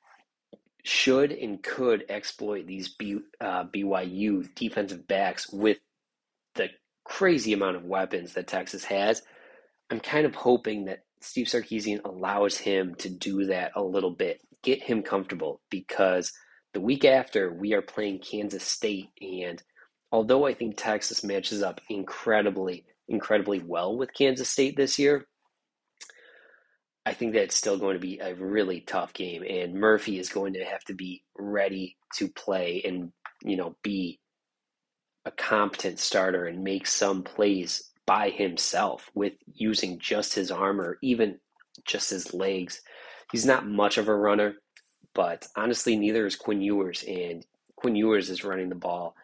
should 0.82 1.32
and 1.32 1.62
could 1.62 2.04
exploit 2.08 2.66
these 2.66 2.88
B, 2.88 3.18
uh, 3.40 3.64
BYU 3.64 4.52
defensive 4.54 5.06
backs 5.06 5.52
with 5.52 5.78
the 6.54 6.68
crazy 7.04 7.52
amount 7.52 7.76
of 7.76 7.84
weapons 7.84 8.34
that 8.34 8.46
Texas 8.48 8.84
has. 8.84 9.22
I'm 9.90 10.00
kind 10.00 10.26
of 10.26 10.34
hoping 10.34 10.86
that 10.86 11.04
Steve 11.20 11.46
Sarkisian 11.46 12.04
allows 12.04 12.56
him 12.56 12.94
to 12.96 13.08
do 13.08 13.46
that 13.46 13.72
a 13.76 13.82
little 13.82 14.10
bit, 14.10 14.40
get 14.62 14.82
him 14.82 15.02
comfortable 15.02 15.60
because– 15.70 16.32
the 16.72 16.80
week 16.80 17.04
after, 17.04 17.52
we 17.52 17.74
are 17.74 17.82
playing 17.82 18.20
Kansas 18.20 18.64
State, 18.64 19.10
and 19.20 19.62
although 20.10 20.46
I 20.46 20.54
think 20.54 20.76
Texas 20.76 21.22
matches 21.22 21.62
up 21.62 21.80
incredibly, 21.90 22.86
incredibly 23.08 23.60
well 23.60 23.96
with 23.96 24.14
Kansas 24.14 24.48
State 24.48 24.76
this 24.76 24.98
year, 24.98 25.26
I 27.04 27.14
think 27.14 27.32
that's 27.32 27.56
still 27.56 27.78
going 27.78 27.94
to 27.94 28.00
be 28.00 28.20
a 28.20 28.34
really 28.34 28.80
tough 28.80 29.12
game, 29.12 29.42
and 29.48 29.74
Murphy 29.74 30.18
is 30.18 30.28
going 30.28 30.54
to 30.54 30.64
have 30.64 30.84
to 30.84 30.94
be 30.94 31.24
ready 31.36 31.96
to 32.16 32.28
play 32.28 32.82
and 32.84 33.12
you 33.44 33.56
know 33.56 33.76
be 33.82 34.20
a 35.24 35.30
competent 35.32 35.98
starter 35.98 36.46
and 36.46 36.62
make 36.62 36.86
some 36.86 37.22
plays 37.22 37.90
by 38.06 38.30
himself 38.30 39.10
with 39.14 39.34
using 39.54 39.98
just 39.98 40.34
his 40.34 40.50
arm 40.50 40.80
or 40.80 40.98
even 41.02 41.38
just 41.84 42.10
his 42.10 42.34
legs. 42.34 42.82
He's 43.30 43.46
not 43.46 43.66
much 43.66 43.98
of 43.98 44.08
a 44.08 44.14
runner. 44.14 44.54
But 45.14 45.46
honestly, 45.56 45.96
neither 45.96 46.26
is 46.26 46.36
Quinn 46.36 46.62
Ewers, 46.62 47.04
and 47.06 47.44
Quinn 47.76 47.96
Ewers 47.96 48.30
is 48.30 48.44
running 48.44 48.68
the 48.68 48.74
ball 48.74 49.14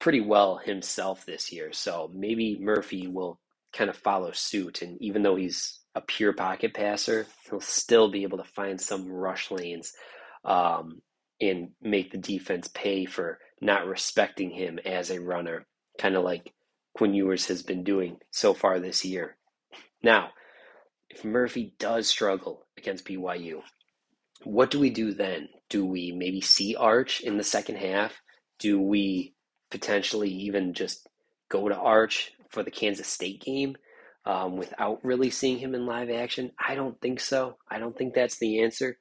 pretty 0.00 0.20
well 0.20 0.56
himself 0.56 1.24
this 1.24 1.52
year. 1.52 1.72
So 1.72 2.10
maybe 2.12 2.58
Murphy 2.60 3.06
will 3.06 3.38
kind 3.72 3.88
of 3.88 3.96
follow 3.96 4.32
suit. 4.32 4.82
And 4.82 5.00
even 5.00 5.22
though 5.22 5.36
he's 5.36 5.78
a 5.94 6.00
pure 6.00 6.32
pocket 6.32 6.74
passer, 6.74 7.26
he'll 7.48 7.60
still 7.60 8.10
be 8.10 8.22
able 8.22 8.38
to 8.38 8.44
find 8.44 8.80
some 8.80 9.10
rush 9.10 9.50
lanes 9.50 9.92
um, 10.44 11.02
and 11.40 11.70
make 11.80 12.10
the 12.10 12.18
defense 12.18 12.68
pay 12.72 13.04
for 13.04 13.38
not 13.60 13.86
respecting 13.86 14.50
him 14.50 14.78
as 14.84 15.10
a 15.10 15.20
runner, 15.20 15.66
kind 15.98 16.16
of 16.16 16.24
like 16.24 16.52
Quinn 16.94 17.14
Ewers 17.14 17.46
has 17.46 17.62
been 17.62 17.84
doing 17.84 18.18
so 18.30 18.54
far 18.54 18.80
this 18.80 19.04
year. 19.04 19.36
Now, 20.02 20.30
if 21.10 21.24
Murphy 21.24 21.74
does 21.78 22.08
struggle 22.08 22.66
against 22.76 23.04
BYU, 23.04 23.60
what 24.44 24.70
do 24.70 24.80
we 24.80 24.90
do 24.90 25.12
then? 25.12 25.48
Do 25.68 25.84
we 25.84 26.12
maybe 26.12 26.40
see 26.40 26.74
Arch 26.74 27.20
in 27.20 27.36
the 27.36 27.44
second 27.44 27.76
half? 27.76 28.20
Do 28.58 28.80
we 28.80 29.34
potentially 29.70 30.30
even 30.30 30.74
just 30.74 31.08
go 31.48 31.68
to 31.68 31.76
Arch 31.76 32.32
for 32.48 32.62
the 32.62 32.70
Kansas 32.70 33.06
State 33.06 33.40
game 33.42 33.76
um, 34.24 34.56
without 34.56 35.04
really 35.04 35.30
seeing 35.30 35.58
him 35.58 35.74
in 35.74 35.86
live 35.86 36.10
action? 36.10 36.52
I 36.58 36.74
don't 36.74 37.00
think 37.00 37.20
so. 37.20 37.56
I 37.70 37.78
don't 37.78 37.96
think 37.96 38.14
that's 38.14 38.38
the 38.38 38.62
answer. 38.62 38.98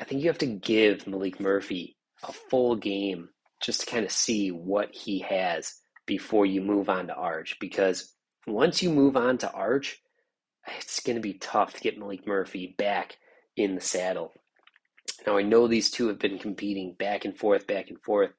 I 0.00 0.04
think 0.04 0.22
you 0.22 0.28
have 0.28 0.38
to 0.38 0.46
give 0.46 1.04
Maalik 1.04 1.40
Murphy 1.40 1.96
a 2.22 2.32
full 2.32 2.76
game 2.76 3.28
just 3.60 3.80
to 3.80 3.86
kind 3.86 4.04
of 4.04 4.10
see 4.10 4.50
what 4.50 4.94
he 4.94 5.20
has 5.20 5.74
before 6.06 6.46
you 6.46 6.60
move 6.60 6.88
on 6.88 7.06
to 7.06 7.14
Arch 7.14 7.56
because 7.60 8.14
once 8.46 8.82
you 8.82 8.90
move 8.90 9.16
on 9.16 9.38
to 9.38 9.52
Arch, 9.52 10.00
it's 10.78 11.00
going 11.00 11.16
to 11.16 11.22
be 11.22 11.34
tough 11.34 11.74
to 11.74 11.80
get 11.80 11.98
Maalik 11.98 12.26
Murphy 12.26 12.74
back 12.78 13.18
in 13.56 13.74
the 13.74 13.80
saddle. 13.80 14.32
Now, 15.26 15.36
I 15.36 15.42
know 15.42 15.66
these 15.66 15.90
two 15.90 16.08
have 16.08 16.18
been 16.18 16.38
competing 16.38 16.94
back 16.98 17.24
and 17.24 17.36
forth, 17.36 17.66
back 17.66 17.88
and 17.90 18.00
forth, 18.00 18.30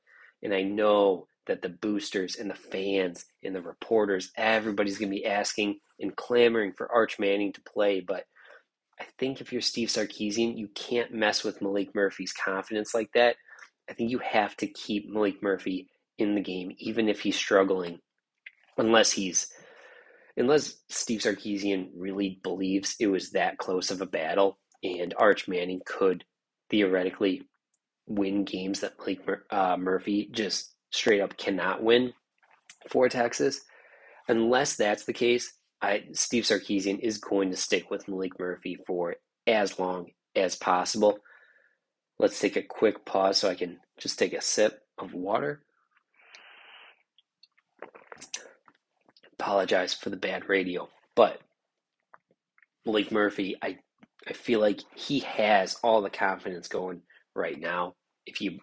and 0.41 0.53
I 0.53 0.63
know 0.63 1.27
that 1.47 1.61
the 1.61 1.69
boosters 1.69 2.35
and 2.35 2.49
the 2.49 2.55
fans 2.55 3.25
and 3.43 3.55
the 3.55 3.61
reporters, 3.61 4.31
everybody's 4.37 4.97
going 4.97 5.11
to 5.11 5.15
be 5.15 5.25
asking 5.25 5.79
and 5.99 6.15
clamoring 6.15 6.73
for 6.73 6.91
Arch 6.91 7.19
Manning 7.19 7.53
to 7.53 7.61
play. 7.61 7.99
But 7.99 8.25
I 8.99 9.05
think 9.17 9.41
if 9.41 9.51
you're 9.51 9.61
Steve 9.61 9.89
Sarkisian, 9.89 10.57
you 10.57 10.67
can't 10.69 11.13
mess 11.13 11.43
with 11.43 11.59
Maalik 11.59 11.93
Murphy's 11.93 12.33
confidence 12.33 12.93
like 12.93 13.11
that. 13.13 13.35
I 13.89 13.93
think 13.93 14.11
you 14.11 14.19
have 14.19 14.55
to 14.57 14.67
keep 14.67 15.11
Maalik 15.11 15.41
Murphy 15.41 15.89
in 16.17 16.35
the 16.35 16.41
game, 16.41 16.73
even 16.77 17.09
if 17.09 17.19
he's 17.21 17.35
struggling, 17.35 17.99
unless 18.77 19.11
he's 19.11 19.47
unless 20.37 20.75
Steve 20.89 21.21
Sarkisian 21.21 21.89
really 21.95 22.39
believes 22.41 22.95
it 22.99 23.07
was 23.07 23.31
that 23.31 23.57
close 23.57 23.91
of 23.91 24.01
a 24.01 24.05
battle 24.05 24.57
and 24.83 25.13
Arch 25.17 25.47
Manning 25.47 25.81
could 25.85 26.23
theoretically 26.69 27.43
win 28.07 28.43
games 28.43 28.79
that 28.81 28.97
Maalik 28.97 29.43
uh, 29.51 29.77
Murphy 29.77 30.29
just 30.31 30.72
straight 30.93 31.21
up 31.21 31.37
cannot 31.37 31.83
win 31.83 32.13
for 32.89 33.09
Texas. 33.09 33.61
Unless 34.27 34.77
that's 34.77 35.03
the 35.03 35.13
case, 35.13 35.53
I, 35.81 36.05
Steve 36.13 36.45
Sarkisian 36.45 36.99
is 36.99 37.17
going 37.17 37.51
to 37.51 37.57
stick 37.57 37.91
with 37.91 38.05
Maalik 38.05 38.39
Murphy 38.39 38.77
for 38.87 39.15
as 39.45 39.77
long 39.77 40.11
as 40.35 40.55
possible. 40.55 41.19
Let's 42.19 42.39
take 42.39 42.55
a 42.55 42.63
quick 42.63 43.05
pause 43.05 43.39
so 43.39 43.49
I 43.49 43.55
can 43.55 43.79
just 43.97 44.17
take 44.17 44.33
a 44.33 44.41
sip 44.41 44.81
of 44.97 45.13
water. 45.13 45.63
Apologize 49.39 49.93
for 49.93 50.09
the 50.09 50.15
bad 50.15 50.47
radio, 50.47 50.87
but 51.15 51.41
Maalik 52.87 53.11
Murphy, 53.11 53.57
I 53.61 53.79
I 54.25 54.31
feel 54.31 54.61
like 54.61 54.79
he 54.95 55.19
has 55.19 55.75
all 55.83 56.01
the 56.01 56.09
confidence 56.09 56.69
going 56.69 57.01
right 57.35 57.59
now. 57.59 57.95
If 58.25 58.39
you 58.39 58.59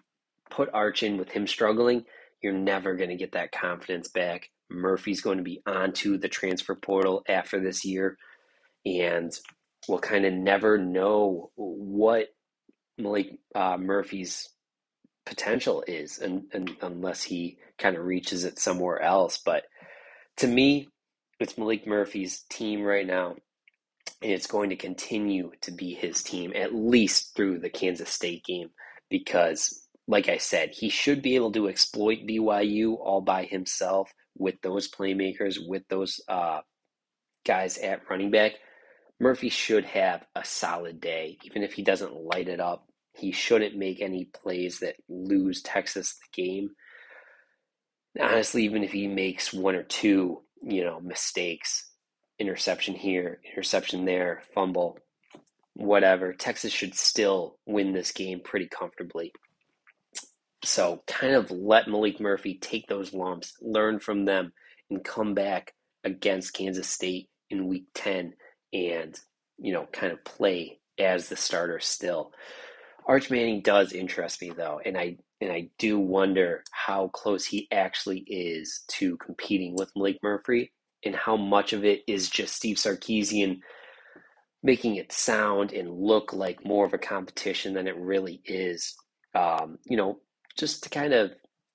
put 0.49 0.73
Arch 0.73 1.03
in 1.03 1.17
with 1.17 1.29
him 1.29 1.45
struggling, 1.45 2.05
you're 2.41 2.53
never 2.53 2.95
going 2.95 3.09
to 3.09 3.15
get 3.15 3.33
that 3.33 3.51
confidence 3.51 4.07
back. 4.07 4.49
Murphy's 4.69 5.21
going 5.21 5.37
to 5.37 5.43
be 5.43 5.61
onto 5.65 6.17
the 6.17 6.29
transfer 6.29 6.75
portal 6.75 7.23
after 7.27 7.59
this 7.59 7.85
year, 7.85 8.17
and 8.85 9.31
we'll 9.87 9.99
kind 9.99 10.25
of 10.25 10.33
never 10.33 10.77
know 10.77 11.51
what 11.55 12.27
Maalik 12.99 13.37
uh, 13.53 13.77
Murphy's 13.77 14.49
potential 15.25 15.83
is, 15.87 16.19
and, 16.19 16.43
and 16.53 16.71
unless 16.81 17.23
he 17.23 17.57
kind 17.77 17.95
of 17.95 18.05
reaches 18.05 18.43
it 18.43 18.59
somewhere 18.59 19.01
else. 19.01 19.37
But 19.37 19.63
to 20.37 20.47
me, 20.47 20.87
it's 21.39 21.53
Maalik 21.53 21.85
Murphy's 21.85 22.43
team 22.49 22.83
right 22.83 23.05
now 23.05 23.35
and 24.21 24.31
it's 24.31 24.47
going 24.47 24.69
to 24.69 24.75
continue 24.75 25.51
to 25.61 25.71
be 25.71 25.93
his 25.93 26.21
team 26.21 26.53
at 26.55 26.75
least 26.75 27.35
through 27.35 27.59
the 27.59 27.69
Kansas 27.69 28.09
State 28.09 28.43
game 28.43 28.69
because, 29.09 29.87
like 30.07 30.29
I 30.29 30.37
said, 30.37 30.71
he 30.71 30.89
should 30.89 31.21
be 31.21 31.35
able 31.35 31.51
to 31.53 31.67
exploit 31.67 32.27
BYU 32.27 32.97
all 32.99 33.21
by 33.21 33.45
himself 33.45 34.11
with 34.37 34.55
those 34.61 34.89
playmakers, 34.89 35.57
with 35.65 35.83
those 35.89 36.19
uh, 36.27 36.61
guys 37.45 37.77
at 37.77 38.09
running 38.09 38.31
back. 38.31 38.53
Murphy 39.19 39.49
should 39.49 39.85
have 39.85 40.25
a 40.35 40.43
solid 40.43 40.99
day, 40.99 41.37
even 41.43 41.63
if 41.63 41.73
he 41.73 41.83
doesn't 41.83 42.15
light 42.15 42.47
it 42.47 42.59
up. 42.59 42.87
He 43.13 43.31
shouldn't 43.31 43.75
make 43.75 44.01
any 44.01 44.25
plays 44.25 44.79
that 44.79 44.95
lose 45.07 45.61
Texas 45.61 46.15
the 46.15 46.41
game. 46.41 46.71
Honestly, 48.19 48.63
even 48.63 48.83
if 48.83 48.91
he 48.91 49.07
makes 49.07 49.53
one 49.53 49.75
or 49.75 49.83
two, 49.83 50.41
you 50.61 50.83
know, 50.83 50.99
mistakes, 50.99 51.91
interception 52.39 52.95
here, 52.95 53.39
interception 53.51 54.05
there, 54.05 54.41
fumble, 54.53 54.97
whatever. 55.75 56.33
Texas 56.33 56.73
should 56.73 56.95
still 56.95 57.57
win 57.65 57.93
this 57.93 58.11
game 58.11 58.41
pretty 58.43 58.67
comfortably. 58.67 59.31
So, 60.63 61.03
kind 61.07 61.33
of 61.33 61.49
let 61.49 61.87
Maalik 61.87 62.19
Murphy 62.19 62.55
take 62.55 62.87
those 62.87 63.13
lumps, 63.13 63.53
learn 63.61 63.99
from 63.99 64.25
them, 64.25 64.53
and 64.89 65.03
come 65.03 65.33
back 65.33 65.73
against 66.03 66.53
Kansas 66.53 66.87
State 66.87 67.29
in 67.49 67.67
week 67.67 67.85
10 67.95 68.33
and, 68.73 69.19
you 69.57 69.73
know, 69.73 69.87
kind 69.91 70.13
of 70.13 70.23
play 70.23 70.79
as 70.99 71.29
the 71.29 71.35
starter 71.35 71.79
still. 71.79 72.31
Arch 73.07 73.31
Manning 73.31 73.61
does 73.61 73.93
interest 73.93 74.41
me 74.41 74.51
though, 74.55 74.79
and 74.85 74.97
I 74.97 75.17
and 75.39 75.51
I 75.51 75.69
do 75.79 75.99
wonder 75.99 76.63
how 76.71 77.07
close 77.07 77.45
he 77.45 77.67
actually 77.71 78.19
is 78.19 78.83
to 78.89 79.17
competing 79.17 79.75
with 79.75 79.91
Maalik 79.95 80.19
Murphy 80.21 80.71
and 81.03 81.15
how 81.15 81.35
much 81.35 81.73
of 81.73 81.83
it 81.83 82.03
is 82.07 82.29
just 82.29 82.55
Steve 82.55 82.77
Sarkisian 82.77 83.59
making 84.61 84.97
it 84.97 85.11
sound 85.11 85.73
and 85.73 85.91
look 85.91 86.31
like 86.31 86.63
more 86.63 86.85
of 86.85 86.93
a 86.93 86.99
competition 86.99 87.73
than 87.73 87.87
it 87.87 87.97
really 87.97 88.39
is. 88.45 88.95
Um, 89.33 89.79
you 89.85 89.97
know, 89.97 90.19
just 90.57 90.83
to 90.83 90.89
kind 90.89 91.13
of 91.13 91.31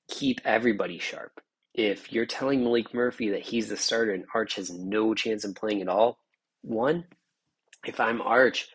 keep 0.09 0.41
everybody 0.45 0.99
sharp. 0.99 1.41
If 1.75 2.13
you're 2.13 2.27
telling 2.27 2.63
Maalik 2.63 2.95
Murphy 2.95 3.31
that 3.31 3.43
he's 3.43 3.69
the 3.69 3.77
starter 3.77 4.13
and 4.13 4.25
Arch 4.35 4.55
has 4.55 4.71
no 4.71 5.15
chance 5.15 5.45
in 5.45 5.55
playing 5.55 5.83
at 5.83 5.89
all, 5.89 6.19
one, 6.63 7.05
if 7.85 8.01
I'm 8.01 8.23
Arch, 8.23 8.69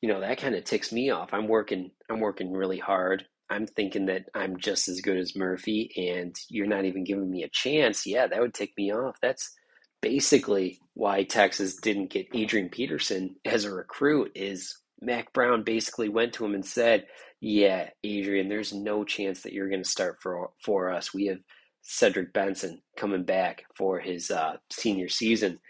you 0.00 0.08
know, 0.08 0.20
that 0.20 0.38
kind 0.38 0.54
of 0.54 0.64
ticks 0.64 0.92
me 0.92 1.10
off. 1.10 1.30
I'm 1.32 1.48
working 1.48 1.90
I'm 2.10 2.20
working 2.20 2.52
really 2.52 2.78
hard. 2.78 3.26
I'm 3.50 3.66
thinking 3.66 4.06
that 4.06 4.24
I'm 4.34 4.58
just 4.58 4.88
as 4.88 5.00
good 5.00 5.18
as 5.18 5.36
Murphy 5.36 5.90
and 6.12 6.34
you're 6.48 6.66
not 6.66 6.86
even 6.86 7.04
giving 7.04 7.30
me 7.30 7.42
a 7.42 7.48
chance. 7.48 8.06
Yeah, 8.06 8.26
that 8.26 8.40
would 8.40 8.54
tick 8.54 8.72
me 8.76 8.92
off. 8.92 9.16
That's 9.20 9.54
basically 10.00 10.78
why 10.94 11.24
Texas 11.24 11.76
didn't 11.76 12.10
get 12.10 12.28
Adrian 12.34 12.68
Peterson 12.68 13.36
as 13.44 13.64
a 13.64 13.72
recruit 13.72 14.32
is 14.34 14.78
Mack 15.00 15.32
Brown 15.32 15.62
basically 15.62 16.08
went 16.08 16.32
to 16.34 16.44
him 16.44 16.54
and 16.54 16.64
said, 16.64 17.06
"Yeah, 17.44 17.90
Adrian, 18.02 18.48
there's 18.48 18.72
no 18.72 19.04
chance 19.04 19.42
that 19.42 19.52
you're 19.52 19.68
going 19.68 19.82
to 19.82 19.88
start 19.88 20.18
for 20.22 20.50
for 20.64 20.90
us. 20.90 21.12
We 21.12 21.26
have 21.26 21.40
Cedric 21.82 22.32
Benson 22.32 22.80
coming 22.96 23.24
back 23.24 23.64
for 23.76 24.00
his 24.00 24.30
uh, 24.30 24.56
senior 24.72 25.10
season." 25.10 25.60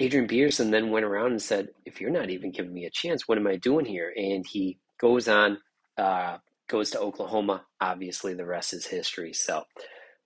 Adrian 0.00 0.26
Peterson 0.26 0.72
then 0.72 0.90
went 0.90 1.04
around 1.04 1.30
and 1.30 1.40
said, 1.42 1.68
"If 1.86 2.00
you're 2.00 2.10
not 2.10 2.30
even 2.30 2.50
giving 2.50 2.74
me 2.74 2.86
a 2.86 2.90
chance, 2.90 3.28
what 3.28 3.38
am 3.38 3.46
I 3.46 3.56
doing 3.56 3.84
here?" 3.84 4.12
And 4.16 4.44
he 4.44 4.80
goes 5.00 5.28
on, 5.28 5.58
uh, 5.96 6.38
goes 6.68 6.90
to 6.90 7.00
Oklahoma. 7.00 7.64
Obviously, 7.80 8.34
the 8.34 8.44
rest 8.46 8.72
is 8.72 8.84
history. 8.84 9.32
So, 9.32 9.62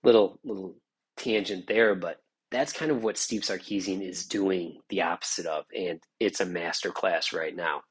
little 0.03 0.39
little 0.43 0.77
tangent 1.17 1.67
there, 1.67 1.93
but 1.93 2.21
that's 2.49 2.73
kind 2.73 2.89
of 2.89 3.03
what 3.03 3.17
Steve 3.19 3.41
Sarkisian 3.43 4.01
is 4.01 4.25
doing 4.25 4.79
the 4.89 5.03
opposite 5.03 5.45
of, 5.45 5.65
and 5.77 6.01
it's 6.19 6.39
a 6.39 6.45
masterclass 6.45 7.33
right 7.33 7.55
now. 7.55 7.83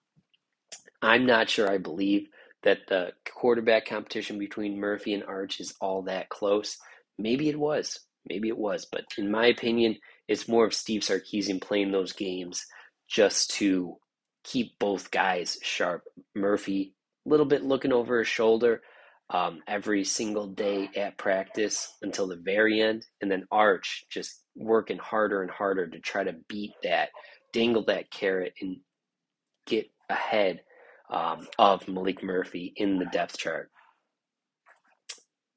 I'm 1.06 1.24
not 1.24 1.48
sure 1.48 1.70
I 1.70 1.78
believe 1.78 2.26
that 2.64 2.78
the 2.88 3.12
quarterback 3.32 3.86
competition 3.86 4.40
between 4.40 4.80
Murphy 4.80 5.14
and 5.14 5.22
Arch 5.22 5.60
is 5.60 5.72
all 5.80 6.02
that 6.02 6.30
close. 6.30 6.78
Maybe 7.16 7.48
it 7.48 7.56
was, 7.56 8.00
maybe 8.28 8.48
it 8.48 8.58
was, 8.58 8.86
but 8.90 9.04
in 9.16 9.30
my 9.30 9.46
opinion, 9.46 9.98
it's 10.26 10.48
more 10.48 10.66
of 10.66 10.74
Steve 10.74 11.02
Sarkisian 11.02 11.62
playing 11.62 11.92
those 11.92 12.12
games 12.12 12.66
just 13.08 13.52
to 13.52 13.98
keep 14.42 14.76
both 14.80 15.12
guys 15.12 15.58
sharp. 15.62 16.02
Murphy, 16.34 16.96
a 17.24 17.28
little 17.28 17.46
bit 17.46 17.62
looking 17.62 17.92
over 17.92 18.18
his 18.18 18.26
shoulder 18.26 18.82
um, 19.30 19.60
every 19.68 20.02
single 20.02 20.48
day 20.48 20.90
at 20.96 21.18
practice 21.18 21.88
until 22.02 22.26
the 22.26 22.42
very 22.44 22.80
end. 22.80 23.06
And 23.22 23.30
then 23.30 23.46
Arch 23.52 24.06
just 24.10 24.42
working 24.56 24.98
harder 24.98 25.42
and 25.42 25.52
harder 25.52 25.86
to 25.86 26.00
try 26.00 26.24
to 26.24 26.34
beat 26.48 26.72
that, 26.82 27.10
dangle 27.52 27.84
that 27.84 28.10
carrot, 28.10 28.54
and 28.60 28.78
get 29.68 29.88
ahead 30.10 30.62
um, 31.10 31.46
of 31.58 31.84
Maalik 31.86 32.22
Murphy 32.22 32.72
in 32.76 32.98
the 32.98 33.06
depth 33.06 33.38
chart. 33.38 33.70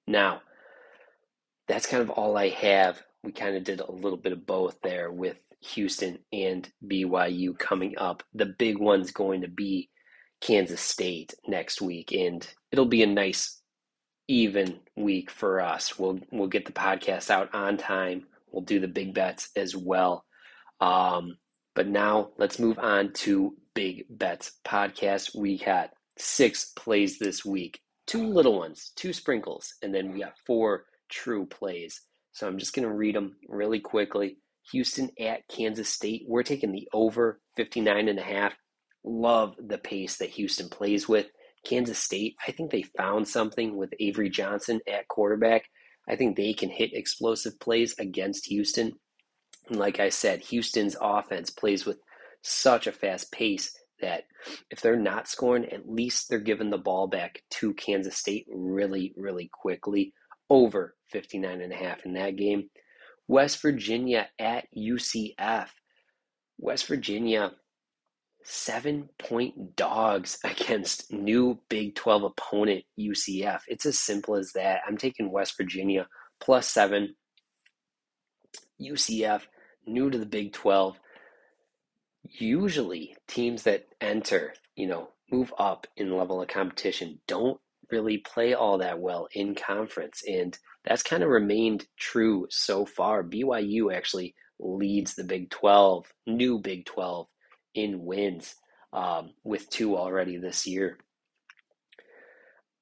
Now, 0.07 0.41
that's 1.67 1.87
kind 1.87 2.01
of 2.01 2.09
all 2.09 2.37
I 2.37 2.49
have 2.49 3.01
we 3.23 3.31
kind 3.31 3.55
of 3.55 3.63
did 3.63 3.79
a 3.81 3.91
little 3.91 4.17
bit 4.17 4.31
of 4.31 4.45
both 4.45 4.77
there 4.81 5.11
with 5.11 5.37
Houston 5.73 6.19
and 6.31 6.69
BYU 6.85 7.57
coming 7.57 7.97
up. 7.97 8.23
The 8.33 8.53
big 8.57 8.77
one's 8.77 9.11
going 9.11 9.41
to 9.41 9.47
be 9.47 9.89
Kansas 10.41 10.81
State 10.81 11.33
next 11.47 11.81
week, 11.81 12.13
and 12.13 12.47
it'll 12.71 12.85
be 12.85 13.03
a 13.03 13.07
nice, 13.07 13.61
even 14.27 14.79
week 14.95 15.29
for 15.29 15.59
us. 15.59 15.99
We'll 15.99 16.19
we'll 16.31 16.47
get 16.47 16.65
the 16.65 16.71
podcast 16.71 17.29
out 17.29 17.53
on 17.53 17.77
time. 17.77 18.25
We'll 18.51 18.63
do 18.63 18.79
the 18.79 18.87
big 18.87 19.13
bets 19.13 19.49
as 19.55 19.75
well. 19.75 20.23
Um, 20.79 21.37
but 21.75 21.87
now 21.87 22.29
let's 22.37 22.57
move 22.57 22.79
on 22.79 23.11
to 23.13 23.55
Big 23.79 24.03
Bets 24.09 24.59
podcast. 24.67 25.33
We 25.33 25.57
got 25.57 25.91
six 26.17 26.73
plays 26.75 27.17
this 27.17 27.45
week, 27.45 27.79
two 28.07 28.27
little 28.27 28.59
ones, 28.59 28.91
two 28.97 29.13
sprinkles, 29.13 29.73
and 29.81 29.95
then 29.95 30.11
we 30.11 30.19
got 30.19 30.33
four 30.45 30.83
true 31.09 31.45
plays. 31.45 32.01
So 32.33 32.45
I'm 32.45 32.57
just 32.57 32.75
going 32.75 32.85
to 32.85 32.93
read 32.93 33.15
them 33.15 33.37
really 33.47 33.79
quickly. 33.79 34.35
Houston 34.73 35.09
at 35.17 35.47
Kansas 35.47 35.87
State. 35.87 36.25
We're 36.27 36.43
taking 36.43 36.73
the 36.73 36.89
over 36.91 37.39
59 37.55 38.09
and 38.09 38.19
a 38.19 38.21
half. 38.21 38.53
Love 39.05 39.55
the 39.57 39.77
pace 39.77 40.17
that 40.17 40.31
Houston 40.31 40.67
plays 40.67 41.07
with. 41.07 41.27
Kansas 41.65 41.99
State, 41.99 42.35
I 42.45 42.51
think 42.51 42.71
they 42.71 42.83
found 42.97 43.29
something 43.29 43.77
with 43.77 43.93
Avery 44.01 44.29
Johnson 44.29 44.81
at 44.89 45.07
quarterback. 45.07 45.63
I 46.05 46.17
think 46.17 46.35
they 46.35 46.51
can 46.51 46.69
hit 46.69 46.91
explosive 46.91 47.57
plays 47.61 47.95
against 47.97 48.47
Houston. 48.47 48.91
And 49.69 49.79
like 49.79 50.01
I 50.01 50.09
said, 50.09 50.41
Houston's 50.41 50.97
offense 50.99 51.49
plays 51.49 51.85
with 51.85 51.99
such 52.41 52.87
a 52.87 52.91
fast 52.91 53.31
pace 53.31 53.71
that 54.01 54.23
if 54.69 54.81
they're 54.81 54.95
not 54.95 55.27
scoring, 55.27 55.65
at 55.65 55.89
least 55.89 56.29
they're 56.29 56.39
giving 56.39 56.69
the 56.69 56.77
ball 56.77 57.07
back 57.07 57.41
to 57.49 57.73
Kansas 57.73 58.17
State 58.17 58.45
really, 58.49 59.13
really 59.17 59.49
quickly 59.51 60.13
over 60.49 60.95
59 61.11 61.61
and 61.61 61.73
a 61.73 61.75
half 61.75 62.05
in 62.05 62.13
that 62.13 62.35
game. 62.35 62.69
West 63.27 63.61
Virginia 63.61 64.27
at 64.39 64.65
UCF. 64.75 65.67
West 66.57 66.87
Virginia, 66.87 67.51
seven 68.43 69.09
point 69.19 69.75
dogs 69.75 70.39
against 70.43 71.11
new 71.11 71.59
Big 71.69 71.95
12 71.95 72.23
opponent 72.23 72.83
UCF. 72.99 73.61
It's 73.67 73.85
as 73.85 73.99
simple 73.99 74.35
as 74.35 74.51
that. 74.53 74.81
I'm 74.87 74.97
taking 74.97 75.31
West 75.31 75.55
Virginia 75.57 76.07
plus 76.41 76.67
seven. 76.67 77.15
UCF, 78.81 79.41
new 79.85 80.09
to 80.09 80.17
the 80.17 80.25
Big 80.25 80.53
12. 80.53 80.99
Usually, 82.37 83.15
teams 83.27 83.63
that 83.63 83.87
enter, 84.01 84.53
you 84.75 84.87
know, 84.87 85.09
move 85.31 85.53
up 85.57 85.87
in 85.97 86.15
level 86.15 86.41
of 86.41 86.47
competition 86.47 87.19
don't 87.27 87.59
really 87.91 88.17
play 88.19 88.53
all 88.53 88.77
that 88.77 88.99
well 88.99 89.27
in 89.33 89.55
conference. 89.55 90.21
And 90.27 90.57
that's 90.85 91.03
kind 91.03 91.23
of 91.23 91.29
remained 91.29 91.87
true 91.97 92.47
so 92.49 92.85
far. 92.85 93.23
BYU 93.23 93.93
actually 93.93 94.35
leads 94.59 95.15
the 95.15 95.23
Big 95.23 95.49
12, 95.49 96.05
new 96.27 96.59
Big 96.59 96.85
12, 96.85 97.27
in 97.75 98.05
wins 98.05 98.55
um, 98.93 99.31
with 99.43 99.69
two 99.69 99.97
already 99.97 100.37
this 100.37 100.65
year. 100.65 100.97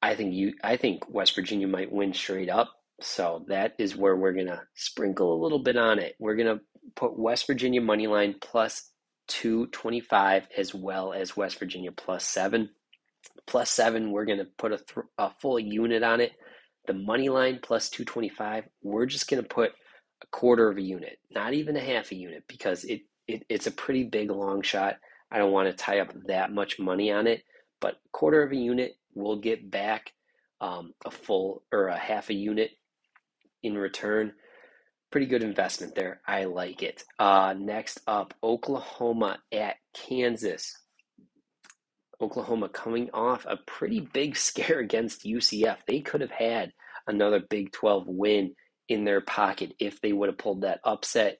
I 0.01 0.15
think 0.15 0.33
you. 0.33 0.53
I 0.63 0.77
think 0.77 1.09
West 1.09 1.35
Virginia 1.35 1.67
might 1.67 1.91
win 1.91 2.13
straight 2.13 2.49
up. 2.49 2.71
So 3.01 3.45
that 3.47 3.73
is 3.79 3.95
where 3.95 4.15
we're 4.15 4.33
gonna 4.33 4.63
sprinkle 4.75 5.33
a 5.33 5.41
little 5.41 5.59
bit 5.59 5.75
on 5.75 5.99
it. 5.99 6.15
We're 6.19 6.35
gonna 6.35 6.59
put 6.95 7.17
West 7.17 7.47
Virginia 7.47 7.81
money 7.81 8.07
line 8.07 8.35
plus 8.39 8.91
two 9.27 9.67
twenty 9.67 10.01
five 10.01 10.47
as 10.57 10.73
well 10.75 11.13
as 11.13 11.37
West 11.37 11.59
Virginia 11.59 11.91
plus 11.91 12.25
seven 12.25 12.69
plus 13.47 13.69
seven, 13.71 14.11
we're 14.11 14.25
going 14.25 14.39
to 14.39 14.47
put 14.57 14.73
a, 14.73 14.77
th- 14.77 15.07
a 15.17 15.31
full 15.41 15.59
unit 15.59 16.03
on 16.03 16.21
it. 16.21 16.33
The 16.87 16.93
money 16.93 17.29
line 17.29 17.59
plus 17.63 17.89
225, 17.89 18.65
we're 18.83 19.07
just 19.07 19.29
going 19.29 19.43
to 19.43 19.49
put 19.49 19.71
a 20.23 20.27
quarter 20.31 20.69
of 20.69 20.77
a 20.77 20.81
unit, 20.81 21.19
not 21.31 21.53
even 21.53 21.77
a 21.77 21.81
half 21.81 22.11
a 22.11 22.15
unit, 22.15 22.43
because 22.47 22.83
it, 22.85 23.01
it 23.27 23.45
it's 23.49 23.67
a 23.67 23.71
pretty 23.71 24.03
big 24.05 24.31
long 24.31 24.61
shot. 24.61 24.97
I 25.31 25.37
don't 25.39 25.53
want 25.53 25.69
to 25.69 25.73
tie 25.75 25.99
up 25.99 26.13
that 26.27 26.53
much 26.53 26.79
money 26.79 27.11
on 27.11 27.27
it, 27.27 27.43
but 27.81 27.95
quarter 28.11 28.43
of 28.43 28.51
a 28.51 28.57
unit, 28.57 28.95
we'll 29.15 29.37
get 29.39 29.71
back 29.71 30.13
um, 30.61 30.93
a 31.05 31.11
full 31.11 31.63
or 31.71 31.87
a 31.87 31.97
half 31.97 32.29
a 32.29 32.33
unit 32.33 32.71
in 33.63 33.77
return. 33.77 34.33
Pretty 35.11 35.27
good 35.27 35.43
investment 35.43 35.95
there. 35.95 36.21
I 36.27 36.45
like 36.45 36.83
it. 36.83 37.03
Uh, 37.17 37.55
next 37.57 38.01
up, 38.07 38.33
Oklahoma 38.43 39.39
at 39.53 39.75
Kansas. 39.93 40.77
Oklahoma 42.19 42.69
coming 42.69 43.09
off 43.13 43.45
a 43.47 43.57
pretty 43.57 44.01
big 44.01 44.35
scare 44.37 44.79
against 44.79 45.25
UCF. 45.25 45.77
They 45.87 46.01
could 46.01 46.21
have 46.21 46.31
had 46.31 46.73
another 47.07 47.39
Big 47.39 47.71
12 47.71 48.05
win 48.07 48.53
in 48.89 49.05
their 49.05 49.21
pocket 49.21 49.73
if 49.79 50.01
they 50.01 50.13
would 50.13 50.29
have 50.29 50.37
pulled 50.37 50.61
that 50.61 50.79
upset. 50.83 51.39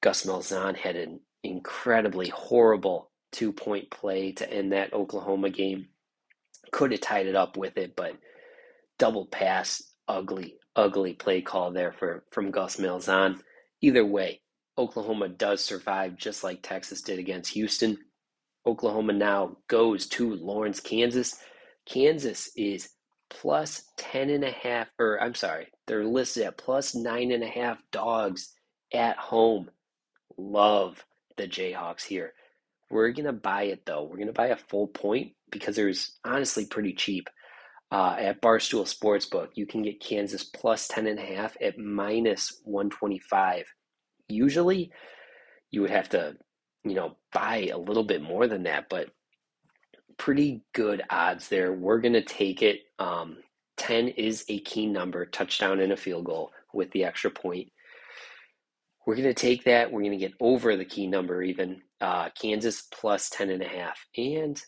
Gus 0.00 0.24
Malzahn 0.24 0.76
had 0.76 0.96
an 0.96 1.20
incredibly 1.42 2.28
horrible 2.28 3.10
two 3.32 3.52
point 3.52 3.90
play 3.90 4.32
to 4.32 4.50
end 4.50 4.72
that 4.72 4.92
Oklahoma 4.92 5.50
game. 5.50 5.88
Could 6.72 6.92
have 6.92 7.00
tied 7.00 7.26
it 7.26 7.36
up 7.36 7.56
with 7.56 7.76
it, 7.76 7.96
but 7.96 8.12
double 8.98 9.26
pass, 9.26 9.82
ugly, 10.06 10.57
ugly 10.78 11.12
play 11.12 11.42
call 11.42 11.72
there 11.72 11.92
for 11.92 12.24
from 12.30 12.50
Gus 12.52 12.76
Malzahn. 12.76 13.40
Either 13.82 14.06
way, 14.06 14.40
Oklahoma 14.78 15.28
does 15.28 15.62
survive 15.62 16.16
just 16.16 16.44
like 16.44 16.60
Texas 16.62 17.02
did 17.02 17.18
against 17.18 17.52
Houston. 17.52 17.98
Oklahoma 18.66 19.12
now 19.12 19.56
goes 19.68 20.06
to 20.06 20.34
Lawrence, 20.34 20.80
Kansas. 20.80 21.36
Kansas 21.86 22.50
is 22.56 22.90
plus 23.30 23.82
10 23.98 24.30
and 24.30 24.44
a 24.44 24.52
half, 24.52 24.88
or 24.98 25.20
I'm 25.20 25.34
sorry, 25.34 25.68
they're 25.86 26.04
listed 26.04 26.44
at 26.44 26.58
plus 26.58 26.94
nine 26.94 27.32
and 27.32 27.42
a 27.42 27.48
half 27.48 27.78
dogs 27.92 28.52
at 28.94 29.16
home 29.18 29.70
Love 30.38 31.04
the 31.36 31.48
Jayhawks 31.48 32.04
here. 32.04 32.32
We're 32.90 33.10
going 33.10 33.26
to 33.26 33.32
buy 33.32 33.64
it 33.64 33.84
though. 33.84 34.04
We're 34.04 34.16
going 34.16 34.28
to 34.28 34.32
buy 34.32 34.48
a 34.48 34.56
full 34.56 34.86
point 34.86 35.32
because 35.50 35.76
it 35.76 35.84
was 35.84 36.16
honestly 36.24 36.64
pretty 36.64 36.94
cheap. 36.94 37.28
Uh, 37.90 38.16
at 38.18 38.42
Barstool 38.42 38.84
Sportsbook, 38.84 39.48
you 39.54 39.66
can 39.66 39.82
get 39.82 40.00
Kansas 40.00 40.44
plus 40.44 40.88
10.5 40.88 41.52
at 41.62 41.78
minus 41.78 42.60
125. 42.64 43.64
Usually, 44.28 44.92
you 45.70 45.80
would 45.80 45.90
have 45.90 46.10
to, 46.10 46.36
you 46.84 46.94
know, 46.94 47.16
buy 47.32 47.70
a 47.72 47.78
little 47.78 48.04
bit 48.04 48.20
more 48.20 48.46
than 48.46 48.64
that, 48.64 48.88
but 48.90 49.08
pretty 50.18 50.62
good 50.74 51.02
odds 51.08 51.48
there. 51.48 51.72
We're 51.72 52.00
going 52.00 52.12
to 52.12 52.24
take 52.24 52.62
it. 52.62 52.80
Um, 52.98 53.38
10 53.78 54.08
is 54.08 54.44
a 54.48 54.60
key 54.60 54.86
number, 54.86 55.24
touchdown 55.24 55.80
and 55.80 55.92
a 55.92 55.96
field 55.96 56.24
goal 56.24 56.50
with 56.74 56.90
the 56.90 57.04
extra 57.04 57.30
point. 57.30 57.68
We're 59.06 59.14
going 59.14 59.28
to 59.28 59.34
take 59.34 59.64
that. 59.64 59.90
We're 59.90 60.02
going 60.02 60.12
to 60.12 60.18
get 60.18 60.34
over 60.40 60.76
the 60.76 60.84
key 60.84 61.06
number 61.06 61.42
even. 61.42 61.80
Uh, 62.00 62.28
Kansas 62.30 62.82
plus 62.92 63.30
10 63.30 63.48
and 63.48 63.62
a 63.62 63.68
half. 63.68 63.98
And 64.16 64.60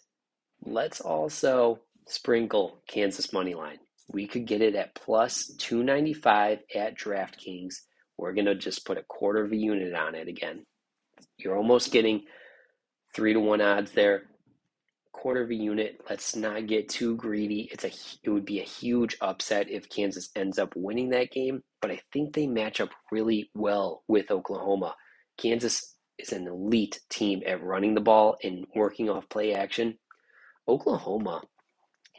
let's 0.65 1.01
also 1.01 1.81
sprinkle 2.07 2.83
Kansas 2.89 3.33
money 3.33 3.55
line. 3.55 3.79
We 4.09 4.27
could 4.27 4.47
get 4.47 4.63
it 4.63 4.75
at 4.75 4.95
plus 4.95 5.47
295 5.59 6.59
at 6.75 6.99
DraftKings. 6.99 7.75
We're 8.19 8.33
going 8.35 8.47
to 8.47 8.55
just 8.55 8.85
put 8.85 8.99
a 8.99 9.05
quarter 9.05 9.45
of 9.45 9.53
a 9.53 9.57
unit 9.57 9.95
on 9.95 10.15
it 10.15 10.29
again. 10.29 10.65
You're 11.39 11.57
almost 11.57 11.93
getting 11.93 12.23
three 13.15 13.33
to 13.33 13.41
one 13.41 13.61
odds 13.61 13.93
there 13.93 14.25
quarter 15.13 15.43
of 15.43 15.51
a 15.51 15.55
unit. 15.55 16.01
Let's 16.09 16.35
not 16.37 16.67
get 16.67 16.89
too 16.89 17.17
greedy. 17.17 17.69
It's 17.73 17.85
a 17.85 17.91
it 18.23 18.31
would 18.31 18.45
be 18.45 18.61
a 18.61 18.65
huge 18.65 19.17
upset 19.21 19.69
if 19.69 19.89
Kansas 19.89 20.31
ends 20.35 20.59
up 20.59 20.73
winning 20.77 21.11
that 21.11 21.31
game, 21.31 21.63
but 21.83 21.91
I 21.91 22.01
think 22.13 22.35
they 22.35 22.47
match 22.47 22.81
up 22.81 22.91
really 23.11 23.51
well 23.55 24.03
with 24.09 24.31
Oklahoma. 24.31 24.95
Kansas 25.37 25.95
is 26.19 26.33
an 26.33 26.47
elite 26.47 27.01
team 27.11 27.43
at 27.47 27.63
running 27.63 27.95
the 27.95 28.01
ball 28.01 28.37
and 28.43 28.67
working 28.75 29.09
off 29.11 29.29
play 29.29 29.55
action. 29.55 29.99
Oklahoma 30.69 31.43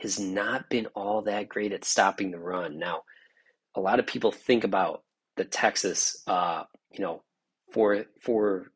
has 0.02 0.20
not 0.20 0.70
been 0.70 0.88
all 0.96 1.22
that 1.24 1.48
great 1.48 1.74
at 1.74 1.86
stopping 1.86 2.32
the 2.32 2.40
run. 2.40 2.80
Now, 2.80 3.04
a 3.76 3.80
lot 3.80 4.00
of 4.00 4.08
people 4.08 4.32
think 4.32 4.64
about 4.64 5.04
the 5.38 5.46
Texas, 5.46 6.24
uh, 6.28 6.64
you 6.92 7.04
know, 7.04 7.24
four 7.72 8.06
four 8.22 8.72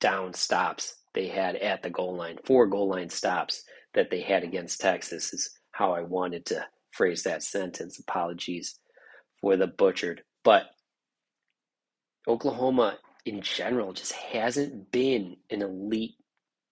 down 0.00 0.34
stops 0.34 0.96
they 1.14 1.28
had 1.28 1.56
at 1.56 1.82
the 1.82 1.90
goal 1.90 2.16
line, 2.16 2.38
four 2.44 2.66
goal 2.66 2.88
line 2.88 3.08
stops 3.08 3.62
that 3.94 4.10
they 4.10 4.20
had 4.20 4.42
against 4.42 4.80
Texas 4.80 5.32
is 5.32 5.50
how 5.72 5.92
I 5.92 6.02
wanted 6.02 6.44
to 6.46 6.66
phrase 6.90 7.22
that 7.22 7.42
sentence. 7.42 7.98
Apologies 7.98 8.78
for 9.40 9.56
the 9.56 9.66
butchered. 9.66 10.22
But 10.44 10.64
Oklahoma 12.28 12.98
in 13.24 13.40
general 13.40 13.92
just 13.92 14.12
hasn't 14.12 14.90
been 14.90 15.36
an 15.50 15.62
elite 15.62 16.16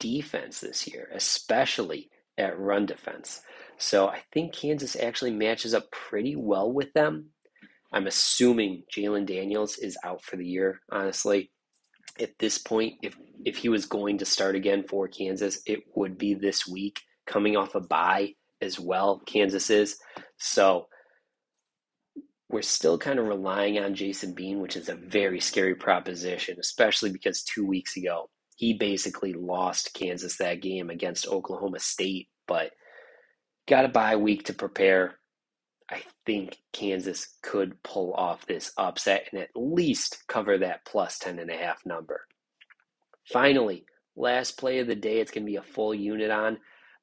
defense 0.00 0.60
this 0.60 0.86
year, 0.86 1.08
especially 1.14 2.10
at 2.38 2.58
run 2.58 2.86
defense. 2.86 3.42
So 3.78 4.08
I 4.08 4.20
think 4.32 4.54
Kansas 4.54 4.96
actually 4.96 5.32
matches 5.32 5.74
up 5.74 5.90
pretty 5.90 6.36
well 6.36 6.72
with 6.72 6.92
them. 6.92 7.30
I'm 7.92 8.06
assuming 8.06 8.84
Jalon 8.94 9.26
Daniels 9.26 9.78
is 9.78 9.96
out 10.04 10.22
for 10.22 10.36
the 10.36 10.46
year, 10.46 10.80
honestly 10.90 11.50
at 12.20 12.38
this 12.38 12.58
point, 12.58 12.94
if 13.02 13.16
if 13.44 13.56
he 13.56 13.68
was 13.68 13.86
going 13.86 14.18
to 14.18 14.24
start 14.24 14.54
again 14.54 14.84
for 14.84 15.08
Kansas, 15.08 15.60
it 15.66 15.80
would 15.94 16.16
be 16.16 16.34
this 16.34 16.66
week, 16.66 17.00
coming 17.26 17.56
off 17.56 17.74
a 17.74 17.80
bye 17.80 18.34
as 18.60 18.78
well. 18.78 19.20
Kansas 19.26 19.70
is 19.70 19.98
so 20.38 20.86
we're 22.48 22.62
still 22.62 22.98
kind 22.98 23.18
of 23.18 23.26
relying 23.26 23.78
on 23.78 23.94
Jason 23.94 24.32
Bean, 24.32 24.60
which 24.60 24.76
is 24.76 24.88
a 24.88 24.94
very 24.94 25.40
scary 25.40 25.74
proposition, 25.74 26.56
especially 26.60 27.10
because 27.10 27.42
two 27.42 27.66
weeks 27.66 27.96
ago 27.96 28.28
he 28.54 28.74
basically 28.74 29.32
lost 29.32 29.94
Kansas 29.94 30.36
that 30.36 30.62
game 30.62 30.90
against 30.90 31.28
Oklahoma 31.28 31.80
State, 31.80 32.28
but 32.46 32.70
got 33.66 33.84
a 33.84 33.88
bye 33.88 34.16
week 34.16 34.44
to 34.44 34.54
prepare. 34.54 35.16
I 35.90 36.02
think 36.24 36.58
Kansas 36.72 37.36
could 37.42 37.82
pull 37.82 38.14
off 38.14 38.46
this 38.46 38.72
upset 38.78 39.28
and 39.32 39.40
at 39.42 39.50
least 39.54 40.24
cover 40.28 40.58
that 40.58 40.84
plus 40.86 41.18
10 41.18 41.38
and 41.38 41.50
a 41.50 41.56
half 41.56 41.84
number. 41.84 42.22
Finally, 43.32 43.84
last 44.16 44.58
play 44.58 44.78
of 44.78 44.86
the 44.86 44.94
day, 44.94 45.20
it's 45.20 45.30
going 45.30 45.44
to 45.44 45.50
be 45.50 45.56
a 45.56 45.62
full 45.62 45.94
unit 45.94 46.30
on 46.30 46.58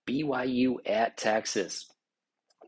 BYU 0.07 0.75
at 0.85 1.17
Texas. 1.17 1.87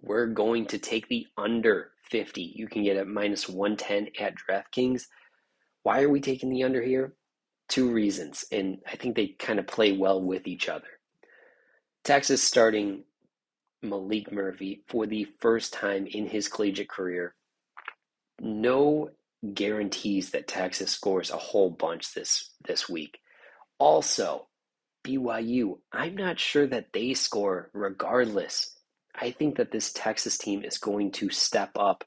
We're 0.01 0.27
going 0.27 0.67
to 0.67 0.77
take 0.77 1.07
the 1.07 1.25
under 1.37 1.91
50. 2.11 2.53
You 2.55 2.67
can 2.67 2.83
get 2.83 2.97
it 2.97 3.07
minus 3.07 3.47
110 3.47 4.09
at 4.19 4.35
DraftKings. 4.35 5.03
Why 5.83 6.01
are 6.01 6.09
we 6.09 6.19
taking 6.19 6.49
the 6.49 6.63
under 6.63 6.81
here? 6.81 7.15
Two 7.73 7.89
reasons, 7.89 8.45
and 8.51 8.77
I 8.86 8.97
think 8.97 9.15
they 9.15 9.29
kind 9.39 9.57
of 9.57 9.65
play 9.65 9.93
well 9.97 10.21
with 10.21 10.45
each 10.45 10.69
other. 10.69 10.86
Texas 12.03 12.43
starting 12.43 13.03
Maalik 13.83 14.31
Murphy 14.31 14.83
for 14.88 15.07
the 15.07 15.25
first 15.39 15.73
time 15.73 16.05
in 16.05 16.27
his 16.27 16.47
collegiate 16.47 16.88
career. 16.88 17.33
No 18.39 19.09
guarantees 19.55 20.29
that 20.29 20.47
Texas 20.47 20.91
scores 20.91 21.31
a 21.31 21.38
whole 21.38 21.71
bunch 21.71 22.13
this 22.13 22.51
this 22.63 22.88
week. 22.88 23.17
Also, 23.79 24.49
BYU, 25.03 25.79
I'm 25.91 26.15
not 26.15 26.39
sure 26.39 26.67
that 26.67 26.93
they 26.93 27.15
score 27.15 27.71
regardless. 27.73 28.77
I 29.19 29.31
think 29.31 29.57
that 29.57 29.71
this 29.71 29.91
Texas 29.91 30.38
team 30.38 30.63
is 30.63 30.77
going 30.77 31.09
to 31.13 31.31
step 31.31 31.71
up 31.75 32.03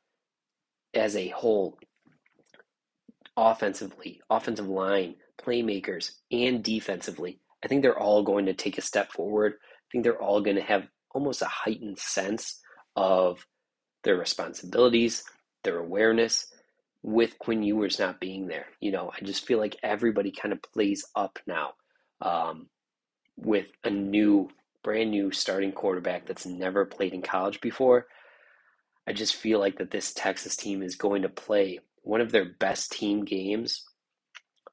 as 0.94 1.16
a 1.16 1.26
whole 1.31 1.76
offensively, 3.37 4.20
offensive 4.31 4.68
line, 4.68 5.16
playmakers, 5.46 6.12
and 6.30 6.62
defensively. 6.62 7.40
I 7.64 7.68
think 7.68 7.82
they're 7.82 7.98
all 7.98 8.22
going 8.22 8.46
to 8.46 8.54
take 8.54 8.78
a 8.78 8.82
step 8.82 9.12
forward. 9.12 9.54
I 9.54 9.87
think 9.90 10.04
they're 10.04 10.22
all 10.22 10.40
going 10.40 10.56
to 10.56 10.62
have 10.62 10.87
almost 11.14 11.42
a 11.42 11.46
heightened 11.46 11.98
sense 11.98 12.61
of 12.94 13.46
their 14.04 14.16
responsibilities, 14.16 15.24
their 15.64 15.78
awareness 15.78 16.46
with 17.02 17.38
Quinn 17.38 17.62
Ewers 17.62 17.98
not 17.98 18.20
being 18.20 18.48
there. 18.48 18.66
You 18.80 18.92
know, 18.92 19.11
I 19.14 19.24
just 19.24 19.46
feel 19.46 19.59
like 19.59 19.76
everybody 19.82 20.30
kind 20.30 20.52
of 20.52 20.62
plays 20.62 21.06
up 21.14 21.38
now 21.46 21.72
um, 22.20 22.68
with 23.37 23.68
a 23.85 23.90
new, 23.90 24.48
brand 24.82 25.11
new 25.11 25.30
starting 25.30 25.72
quarterback 25.72 26.26
that's 26.26 26.46
never 26.46 26.85
played 26.85 27.14
in 27.14 27.22
college 27.22 27.61
before. 27.61 28.06
I 29.06 29.12
just 29.12 29.37
feel 29.37 29.61
like 29.61 29.78
that 29.78 29.90
this 29.90 30.12
Texas 30.12 30.56
team 30.56 30.82
is 30.82 30.96
going 30.96 31.22
to 31.22 31.28
play 31.28 31.80
one 32.02 32.20
of 32.20 32.32
their 32.32 32.44
best 32.59 32.92
team 32.92 33.24
games 33.24 33.85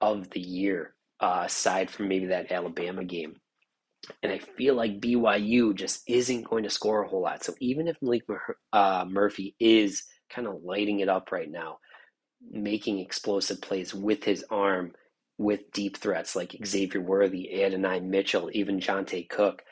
of 0.03 0.29
the 0.31 0.41
year, 0.41 0.93
uh, 1.21 1.43
aside 1.45 1.89
from 1.89 2.09
maybe 2.09 2.25
that 2.27 2.51
Alabama 2.51 3.05
game. 3.05 3.37
And 4.21 4.33
I 4.33 4.39
feel 4.39 4.75
like 4.75 4.99
BYU 4.99 5.73
just 5.73 6.03
isn't 6.09 6.43
going 6.43 6.63
to 6.63 6.69
score 6.69 7.03
a 7.03 7.07
whole 7.07 7.21
lot. 7.21 7.41
So 7.45 7.53
even 7.61 7.87
if 7.87 7.97
Maalik 8.01 8.23
uh, 8.73 9.05
Murphy 9.09 9.55
is 9.61 10.03
kind 10.29 10.45
of 10.45 10.61
lighting 10.61 10.99
it 10.99 11.07
up 11.07 11.31
right 11.31 11.49
now, 11.49 11.77
making 12.51 12.99
explosive 12.99 13.61
plays 13.61 13.93
with 13.93 14.25
his 14.25 14.43
arm, 14.49 14.91
with 15.37 15.71
deep 15.71 15.95
threats 15.95 16.35
like 16.35 16.57
Xavier 16.65 16.99
Worthy, 16.99 17.63
Adonai 17.63 18.01
Mitchell, 18.01 18.49
even 18.53 18.81
Johntay 18.81 19.29
Cook, 19.29 19.63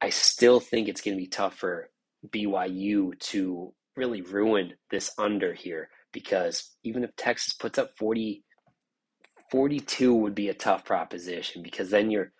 I 0.00 0.10
still 0.10 0.58
think 0.58 0.88
it's 0.88 1.00
going 1.00 1.16
to 1.16 1.22
be 1.22 1.28
tough 1.28 1.54
for 1.54 1.88
BYU 2.28 3.16
to 3.30 3.72
really 3.96 4.22
ruin 4.22 4.74
this 4.90 5.12
under 5.16 5.54
here 5.54 5.88
because 6.12 6.76
even 6.82 7.04
if 7.04 7.14
Texas 7.14 7.54
puts 7.54 7.78
up 7.78 7.90
40, 7.96 8.42
42 9.50 10.14
would 10.14 10.34
be 10.34 10.48
a 10.48 10.54
tough 10.54 10.84
proposition 10.84 11.62
because 11.62 11.90
then 11.90 12.10
you're 12.10 12.32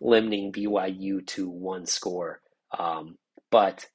limiting 0.00 0.52
BYU 0.52 1.26
to 1.28 1.48
one 1.48 1.86
score. 1.86 2.40
Um, 2.76 3.16
but 3.50 3.86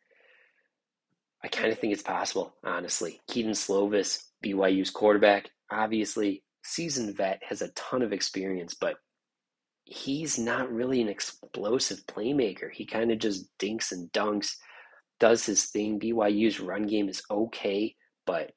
I 1.44 1.48
kind 1.48 1.72
of 1.72 1.80
think 1.80 1.94
it's 1.94 2.04
possible, 2.04 2.56
honestly. 2.64 3.20
Kedon 3.28 3.54
Slovis, 3.54 4.24
BYU's 4.44 4.92
quarterback, 4.92 5.50
obviously 5.72 6.44
seasoned 6.64 7.16
vet, 7.16 7.42
has 7.48 7.62
a 7.62 7.70
ton 7.70 8.02
of 8.02 8.14
experience, 8.14 8.74
but 8.74 8.96
he's 9.86 10.38
not 10.38 10.72
really 10.72 11.02
an 11.02 11.10
explosive 11.10 12.06
playmaker. 12.06 12.72
He 12.72 12.86
kind 12.86 13.12
of 13.12 13.20
just 13.20 13.46
dinks 13.58 13.92
and 13.92 14.12
dunks, 14.12 14.56
does 15.20 15.46
his 15.46 15.66
thing. 15.66 16.00
BYU's 16.00 16.60
run 16.60 16.86
game 16.88 17.10
is 17.10 17.24
okay, 17.32 17.96
but 18.26 18.52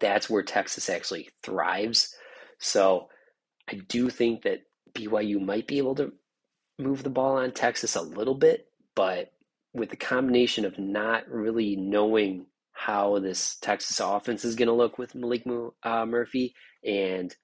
that's 0.00 0.30
where 0.30 0.42
Texas 0.42 0.88
actually 0.88 1.28
thrives. 1.42 2.14
So 2.58 3.08
I 3.72 3.76
do 3.88 4.10
think 4.10 4.42
that 4.42 4.62
BYU 4.94 5.40
might 5.40 5.66
be 5.66 5.78
able 5.78 5.94
to 5.94 6.12
move 6.78 7.02
the 7.02 7.10
ball 7.10 7.38
on 7.38 7.52
Texas 7.52 7.96
a 7.96 8.02
little 8.02 8.34
bit, 8.34 8.66
but 8.94 9.32
with 9.72 9.88
the 9.88 9.96
combination 9.96 10.64
of 10.66 10.78
not 10.78 11.26
really 11.28 11.76
knowing 11.76 12.46
how 12.72 13.18
this 13.18 13.56
Texas 13.62 13.98
offense 14.00 14.44
is 14.44 14.56
going 14.56 14.68
to 14.68 14.74
look 14.74 14.98
with 14.98 15.14
Maalik 15.14 15.72
uh, 15.82 16.04
Murphy, 16.04 16.54
and 16.84 17.34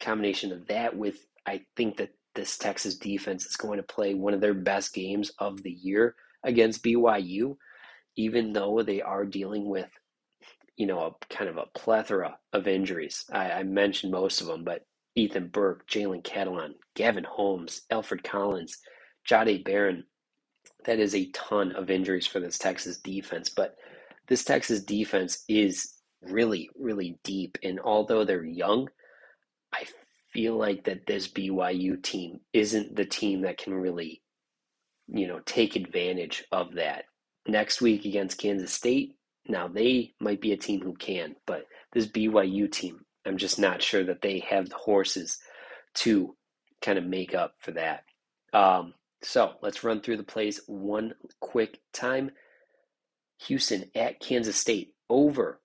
combination 0.00 0.50
of 0.52 0.66
that 0.66 0.96
with 0.96 1.26
I 1.46 1.62
think 1.76 1.98
that 1.98 2.10
this 2.34 2.58
Texas 2.58 2.96
defense 2.96 3.46
is 3.46 3.56
going 3.56 3.76
to 3.76 3.82
play 3.84 4.14
one 4.14 4.34
of 4.34 4.40
their 4.40 4.54
best 4.54 4.92
games 4.94 5.30
of 5.38 5.62
the 5.62 5.70
year 5.70 6.16
against 6.42 6.82
BYU, 6.82 7.56
even 8.16 8.52
though 8.52 8.82
they 8.82 9.00
are 9.00 9.24
dealing 9.24 9.68
with 9.68 9.90
you 10.76 10.86
know 10.86 11.00
a 11.00 11.34
kind 11.34 11.48
of 11.48 11.58
a 11.58 11.66
plethora 11.78 12.38
of 12.52 12.66
injuries. 12.66 13.24
I, 13.32 13.52
I 13.52 13.62
mentioned 13.62 14.12
most 14.12 14.40
of 14.40 14.48
them, 14.48 14.64
but 14.64 14.84
Ethan 15.14 15.48
Burke, 15.48 15.86
Jalen 15.88 16.22
Catalon, 16.24 16.74
Gavin 16.94 17.24
Holmes, 17.24 17.82
Alfred 17.90 18.24
Collins, 18.24 18.78
Jahdae 19.28 19.64
Barron. 19.64 20.04
That 20.84 20.98
is 20.98 21.14
a 21.14 21.30
ton 21.30 21.72
of 21.72 21.90
injuries 21.90 22.26
for 22.26 22.40
this 22.40 22.58
Texas 22.58 22.98
defense, 22.98 23.48
but 23.48 23.76
this 24.28 24.44
Texas 24.44 24.82
defense 24.82 25.44
is 25.48 25.94
really, 26.22 26.70
really 26.76 27.18
deep. 27.24 27.58
And 27.62 27.80
although 27.80 28.24
they're 28.24 28.44
young, 28.44 28.88
I 29.72 29.84
feel 30.32 30.56
like 30.56 30.84
that 30.84 31.06
this 31.06 31.28
BYU 31.28 32.02
team 32.02 32.40
isn't 32.52 32.96
the 32.96 33.04
team 33.04 33.42
that 33.42 33.58
can 33.58 33.74
really, 33.74 34.22
you 35.08 35.26
know, 35.26 35.40
take 35.44 35.76
advantage 35.76 36.44
of 36.52 36.74
that. 36.74 37.04
Next 37.46 37.82
week 37.82 38.04
against 38.04 38.38
Kansas 38.38 38.72
State, 38.72 39.16
now 39.46 39.68
they 39.68 40.14
might 40.20 40.40
be 40.40 40.52
a 40.52 40.56
team 40.56 40.80
who 40.80 40.94
can, 40.94 41.34
but 41.46 41.64
this 41.92 42.06
BYU 42.06 42.70
team, 42.70 43.00
I'm 43.26 43.36
just 43.36 43.58
not 43.58 43.82
sure 43.82 44.04
that 44.04 44.22
they 44.22 44.40
have 44.40 44.68
the 44.68 44.76
horses 44.76 45.38
to 45.94 46.36
kind 46.80 46.98
of 46.98 47.04
make 47.04 47.34
up 47.34 47.54
for 47.58 47.72
that. 47.72 48.04
Um, 48.52 48.94
so 49.22 49.52
let's 49.62 49.84
run 49.84 50.00
through 50.00 50.16
the 50.16 50.24
plays 50.24 50.60
one 50.66 51.14
quick 51.40 51.78
time. 51.92 52.32
Houston 53.46 53.90
at 53.94 54.20
Kansas 54.20 54.56
State 54.56 54.94
over 55.08 55.60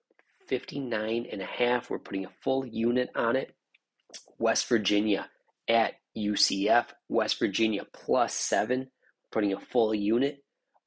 59 0.48 1.26
and 1.30 1.42
a 1.42 1.46
half. 1.46 1.90
We're 1.90 1.98
putting 1.98 2.24
a 2.24 2.30
full 2.42 2.64
unit 2.66 3.10
on 3.14 3.36
it. 3.36 3.54
West 4.38 4.68
Virginia 4.68 5.28
at 5.68 5.94
UCF. 6.16 6.86
West 7.08 7.38
Virginia 7.38 7.84
plus 7.92 8.34
seven, 8.34 8.90
putting 9.30 9.52
a 9.52 9.60
full 9.60 9.94
unit. 9.94 10.44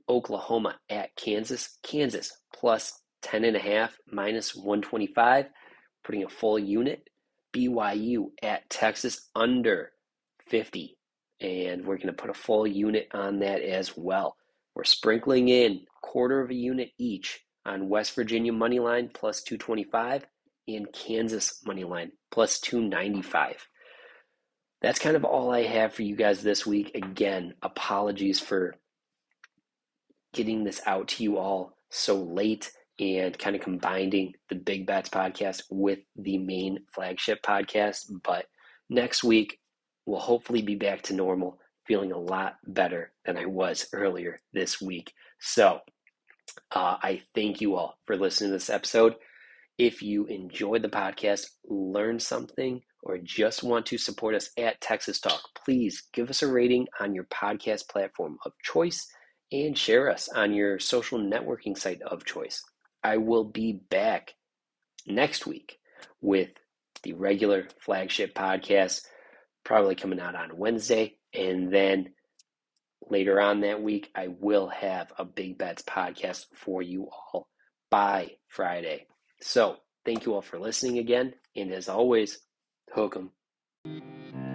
Oklahoma 0.10 0.78
at 0.90 1.16
Kansas. 1.16 1.78
Kansas 1.84 2.34
plus 2.54 3.02
10 3.22 3.46
and 3.46 3.56
a 3.56 3.60
half, 3.60 3.98
minus 4.12 4.56
125, 4.56 5.46
putting 6.04 6.24
a 6.24 6.30
full 6.30 6.60
unit. 6.60 7.08
BYU 7.54 8.32
at 8.42 8.70
Texas 8.70 9.30
under 9.36 9.92
50. 10.48 10.98
And 11.42 11.86
we're 11.86 11.98
going 11.98 12.08
to 12.08 12.14
put 12.14 12.30
a 12.30 12.36
full 12.36 12.68
unit 12.68 13.08
on 13.14 13.40
that 13.40 13.62
as 13.62 13.98
well. 13.98 14.38
We're 14.76 14.84
sprinkling 14.84 15.50
in 15.50 15.82
quarter 16.02 16.42
of 16.42 16.50
a 16.50 16.56
unit 16.56 16.92
each 16.98 17.42
on 17.66 17.90
West 17.90 18.16
Virginia 18.16 18.54
money 18.54 18.80
line 18.80 19.10
plus 19.14 19.44
225 19.44 20.26
and 20.68 20.92
Kansas 20.94 21.62
money 21.66 21.84
line 21.84 22.12
plus 22.32 22.60
295. 22.60 23.68
That's 24.82 25.00
kind 25.00 25.16
of 25.16 25.26
all 25.26 25.52
I 25.52 25.64
have 25.64 25.94
for 25.94 26.02
you 26.04 26.16
guys 26.16 26.42
this 26.42 26.66
week. 26.66 26.96
Again, 26.96 27.54
apologies 27.62 28.40
for 28.40 28.76
getting 30.34 30.64
this 30.64 30.82
out 30.86 31.10
to 31.10 31.24
you 31.24 31.38
all 31.38 31.78
so 31.90 32.16
late 32.16 32.72
and 33.02 33.38
kind 33.40 33.56
of 33.56 33.64
combining 33.64 34.34
the 34.48 34.56
Big 34.56 34.86
Bets 34.86 35.10
podcast 35.10 35.64
with 35.72 36.00
the 36.16 36.38
main 36.38 36.82
flagship 36.94 37.42
podcast. 37.42 38.12
But 38.24 38.46
next 38.92 39.24
week, 39.24 39.60
we'll 40.06 40.20
hopefully 40.20 40.62
be 40.62 40.76
back 40.76 41.02
to 41.04 41.16
normal, 41.16 41.60
feeling 41.88 42.12
a 42.12 42.20
lot 42.20 42.58
better 42.68 43.12
than 43.26 43.38
I 43.38 43.48
was 43.48 43.88
earlier 43.92 44.40
this 44.54 44.80
week. 44.80 45.14
So 45.40 45.80
uh, 46.72 46.98
I 47.02 47.24
thank 47.34 47.60
you 47.60 47.76
all 47.76 47.98
for 48.06 48.16
listening 48.16 48.52
to 48.52 48.58
this 48.58 48.70
episode. 48.70 49.16
If 49.80 50.04
you 50.04 50.28
enjoyed 50.28 50.84
the 50.84 50.90
podcast, 50.90 51.48
learned 51.68 52.22
something, 52.22 52.84
or 53.02 53.18
just 53.18 53.64
want 53.64 53.88
to 53.88 53.98
support 53.98 54.36
us 54.36 54.52
at 54.60 54.80
Texas 54.80 55.20
Talk, 55.20 55.42
please 55.66 56.04
give 56.14 56.30
us 56.30 56.44
a 56.44 56.52
rating 56.52 56.88
on 57.00 57.16
your 57.16 57.24
podcast 57.26 57.90
platform 57.90 58.38
of 58.46 58.52
choice 58.64 59.08
and 59.52 59.76
share 59.76 60.08
us 60.08 60.30
on 60.30 60.54
your 60.54 60.78
social 60.78 61.18
networking 61.18 61.76
site 61.76 62.02
of 62.04 62.26
choice. 62.26 62.64
I 63.04 63.18
will 63.18 63.44
be 63.44 63.74
back 63.74 64.34
next 65.08 65.48
week 65.48 65.80
with 66.22 66.50
the 67.04 67.14
regular 67.14 67.68
flagship 67.80 68.34
podcast, 68.36 69.02
probably 69.64 69.96
coming 69.96 70.20
out 70.20 70.36
on 70.36 70.58
Wednesday. 70.58 71.18
And 71.34 71.74
then 71.74 72.14
later 73.10 73.42
on 73.42 73.62
that 73.62 73.82
week, 73.82 74.10
I 74.16 74.28
will 74.28 74.70
have 74.70 75.12
a 75.18 75.26
Big 75.26 75.58
Bets 75.58 75.84
podcast 75.84 76.46
for 76.54 76.82
you 76.82 77.08
all 77.34 77.48
by 77.90 78.32
Friday. 78.48 79.08
So 79.42 79.78
thank 80.06 80.26
you 80.26 80.34
all 80.34 80.42
for 80.42 80.60
listening 80.60 81.00
again. 81.00 81.34
And 81.56 81.72
as 81.72 81.90
always, 81.90 82.40
hook 82.94 83.18
'em. 83.86 84.51